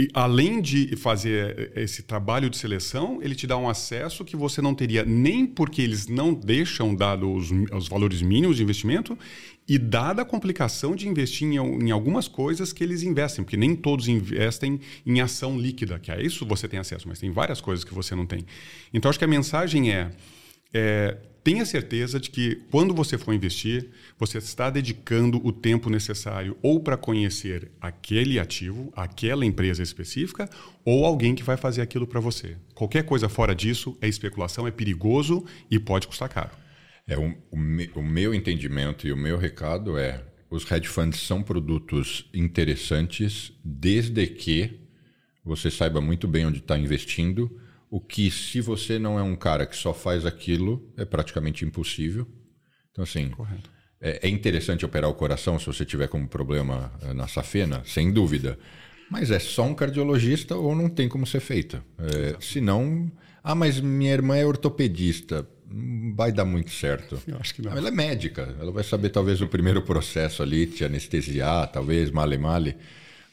[0.00, 4.62] E além de fazer esse trabalho de seleção, ele te dá um acesso que você
[4.62, 9.18] não teria nem porque eles não deixam dado os, os valores mínimos de investimento
[9.68, 13.76] e dada a complicação de investir em, em, algumas coisas que eles investem, porque nem
[13.76, 17.84] todos investem em ação líquida, que a isso você tem acesso, mas tem várias coisas
[17.84, 18.46] que você não tem.
[18.94, 20.12] Então acho que a mensagem é,
[20.72, 23.88] é tenha certeza de que quando você for investir,
[24.18, 30.48] você está dedicando o tempo necessário ou para conhecer aquele ativo, aquela empresa específica,
[30.84, 32.56] ou alguém que vai fazer aquilo para você.
[32.74, 36.50] Qualquer coisa fora disso é especulação, é perigoso e pode custar caro.
[37.06, 41.20] É, o, o, me, o meu entendimento e o meu recado é: os hedge funds
[41.20, 44.78] são produtos interessantes desde que
[45.44, 47.50] você saiba muito bem onde está investindo
[47.90, 52.26] o que, se você não é um cara que só faz aquilo, é praticamente impossível.
[52.92, 53.32] Então, assim,
[54.00, 58.12] é, é, interessante operar o coração se você tiver como problema eh, na safena, sem
[58.12, 58.56] dúvida.
[59.10, 61.84] Mas é só um cardiologista ou não tem como ser feita.
[61.98, 63.10] É, se não,
[63.42, 65.46] ah, mas minha irmã é ortopedista.
[65.68, 67.20] Não vai dar muito certo.
[67.26, 67.76] Eu acho que não.
[67.76, 68.54] Ela é médica.
[68.60, 72.76] Ela vai saber talvez o primeiro processo ali, te anestesiar, talvez, male male,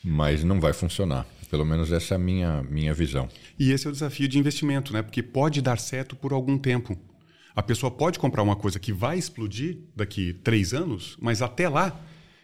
[0.04, 1.28] mas não vai funcionar.
[1.50, 3.30] Pelo menos essa é a minha, minha visão.
[3.58, 5.02] E esse é o desafio de investimento, né?
[5.02, 6.98] Porque pode dar certo por algum tempo.
[7.56, 12.00] A pessoa pode comprar uma coisa que vai explodir daqui três anos, mas até lá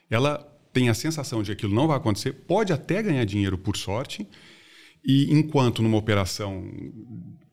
[0.10, 0.38] ela
[0.72, 4.28] tem a sensação de que aquilo não vai acontecer, pode até ganhar dinheiro por sorte,
[5.06, 6.64] E enquanto numa operação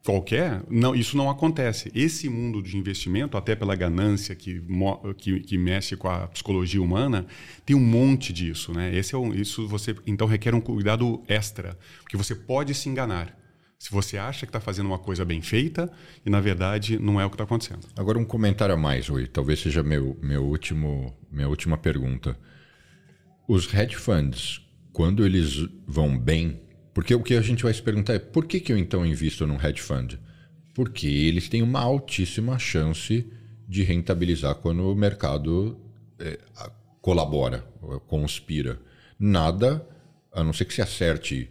[0.05, 1.91] qualquer, não, isso não acontece.
[1.95, 4.63] Esse mundo de investimento, até pela ganância que,
[5.19, 7.27] que, que, mexe com a psicologia humana,
[7.65, 8.73] tem um monte disso.
[8.73, 8.95] Né?
[8.95, 13.39] Esse é um, isso você então requer um cuidado extra, porque você pode se enganar.
[13.79, 15.91] Se você acha que está fazendo uma coisa bem feita
[16.25, 17.87] e na verdade não é o que está acontecendo.
[17.97, 19.27] Agora um comentário a mais, Rui.
[19.27, 22.39] Talvez seja meu, meu último, minha última pergunta.
[23.49, 24.61] Os hedge funds,
[24.93, 26.61] quando eles vão bem,
[26.93, 29.47] porque o que a gente vai se perguntar é por que, que eu então invisto
[29.47, 30.19] num hedge fund?
[30.75, 33.31] Porque eles têm uma altíssima chance
[33.69, 35.79] de rentabilizar quando o mercado
[36.19, 36.39] é,
[37.01, 37.65] colabora,
[38.07, 38.81] conspira.
[39.19, 39.87] Nada,
[40.33, 41.51] a não ser que se acerte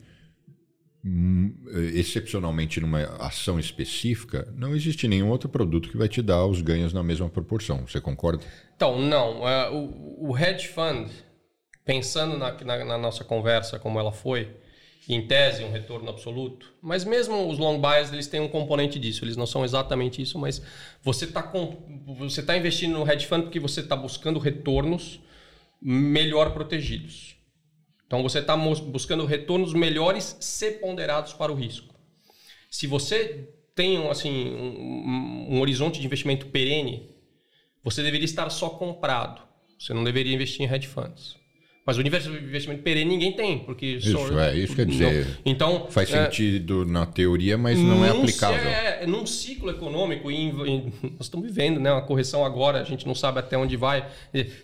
[1.04, 1.56] hum,
[1.94, 6.94] excepcionalmente numa ação específica, não existe nenhum outro produto que vai te dar os ganhos
[6.94, 7.88] na mesma proporção.
[7.88, 8.44] Você concorda?
[8.76, 9.42] Então, não.
[9.42, 11.10] Uh, o, o, hedge fund,
[11.86, 14.56] pensando na, na, na nossa conversa como ela foi,
[15.10, 16.72] em tese, um retorno absoluto.
[16.80, 19.26] Mas mesmo os long buys, eles têm um componente disso.
[19.26, 20.62] Eles não são exatamente isso, mas
[21.02, 21.52] você está
[22.06, 25.20] você tá investindo no hedge fund porque você está buscando retornos
[25.82, 27.36] melhor protegidos.
[28.06, 31.94] Então, você está buscando retornos melhores se ponderados para o risco.
[32.70, 37.10] Se você tem assim, um, um horizonte de investimento perene,
[37.84, 39.42] você deveria estar só comprado.
[39.80, 41.39] Você não deveria investir em hedge funds.
[41.90, 45.26] Mas o universo de investimento perene ninguém tem, porque isso só, é isso quer dizer.
[45.26, 45.34] Não.
[45.44, 48.70] Então faz é, sentido na teoria, mas não é aplicável.
[48.70, 53.08] É, é, num ciclo econômico, e, nós estamos vivendo, né, uma correção agora, a gente
[53.08, 54.08] não sabe até onde vai.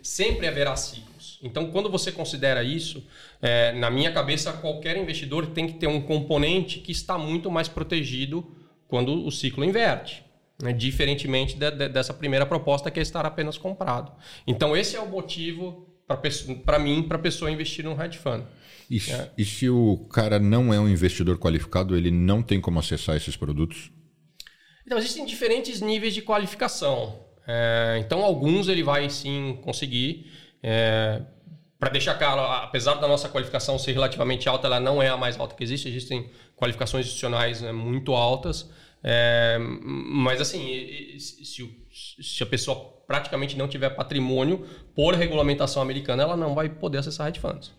[0.04, 1.40] Sempre haverá ciclos.
[1.42, 3.04] Então, quando você considera isso,
[3.42, 7.68] é, na minha cabeça, qualquer investidor tem que ter um componente que está muito mais
[7.68, 8.46] protegido
[8.88, 10.24] quando o ciclo inverte.
[10.62, 14.12] Né, diferentemente de, de, dessa primeira proposta que é estar apenas comprado.
[14.46, 18.44] Então, esse é o motivo para mim, para a pessoa investir num hedge fund.
[18.90, 19.32] E, é.
[19.38, 23.36] e se o cara não é um investidor qualificado, ele não tem como acessar esses
[23.36, 23.92] produtos?
[24.86, 27.26] Então, existem diferentes níveis de qualificação.
[27.48, 30.32] É, então, alguns ele vai sim conseguir.
[30.62, 31.22] É,
[31.80, 35.40] para deixar claro, apesar da nossa qualificação ser relativamente alta, ela não é a mais
[35.40, 35.90] alta que existe.
[35.90, 38.70] Existem qualificações institucionais né, muito altas.
[39.04, 41.88] É, mas, assim, se,
[42.22, 44.66] se a pessoa praticamente não tiver patrimônio,
[44.96, 47.74] por regulamentação americana, ela não vai poder acessar hedge funds.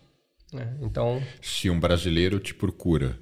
[0.53, 0.77] Né?
[0.81, 3.19] Então, se um brasileiro te procura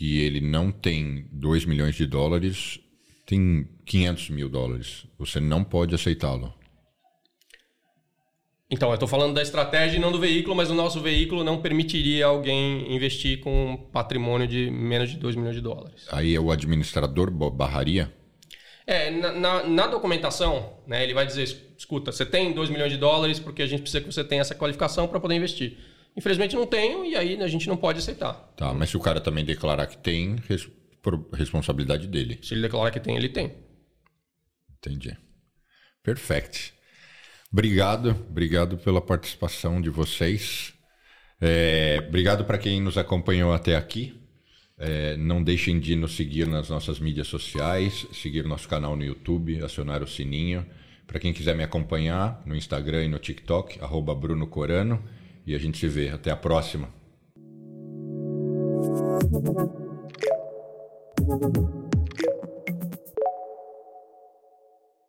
[0.00, 2.78] e ele não tem 2 milhões de dólares,
[3.24, 6.54] tem 500 mil dólares, você não pode aceitá-lo.
[8.68, 11.62] Então, eu estou falando da estratégia e não do veículo, mas o nosso veículo não
[11.62, 16.04] permitiria alguém investir com um patrimônio de menos de 2 milhões de dólares.
[16.10, 18.12] Aí é o administrador barraria?
[18.86, 22.98] É, na, na, na, documentação, né, ele vai dizer, escuta, você tem 2 milhões de
[22.98, 25.76] dólares porque a gente precisa que você tenha essa qualificação para poder investir.
[26.16, 28.32] Infelizmente não tenho e aí a gente não pode aceitar.
[28.56, 30.68] Tá, mas se o cara também declarar que tem, res,
[31.02, 32.38] por responsabilidade dele.
[32.42, 33.54] Se ele declarar que tem, ele tem.
[34.78, 35.16] Entendi.
[36.02, 36.72] Perfeito.
[37.52, 40.74] Obrigado, obrigado pela participação de vocês.
[41.40, 44.25] É, obrigado para quem nos acompanhou até aqui.
[44.78, 49.62] É, não deixem de nos seguir nas nossas mídias sociais, seguir nosso canal no YouTube,
[49.62, 50.66] acionar o sininho.
[51.06, 55.02] Para quem quiser me acompanhar no Instagram e no TikTok, arroba Bruno Corano.
[55.46, 56.08] E a gente se vê.
[56.08, 56.88] Até a próxima.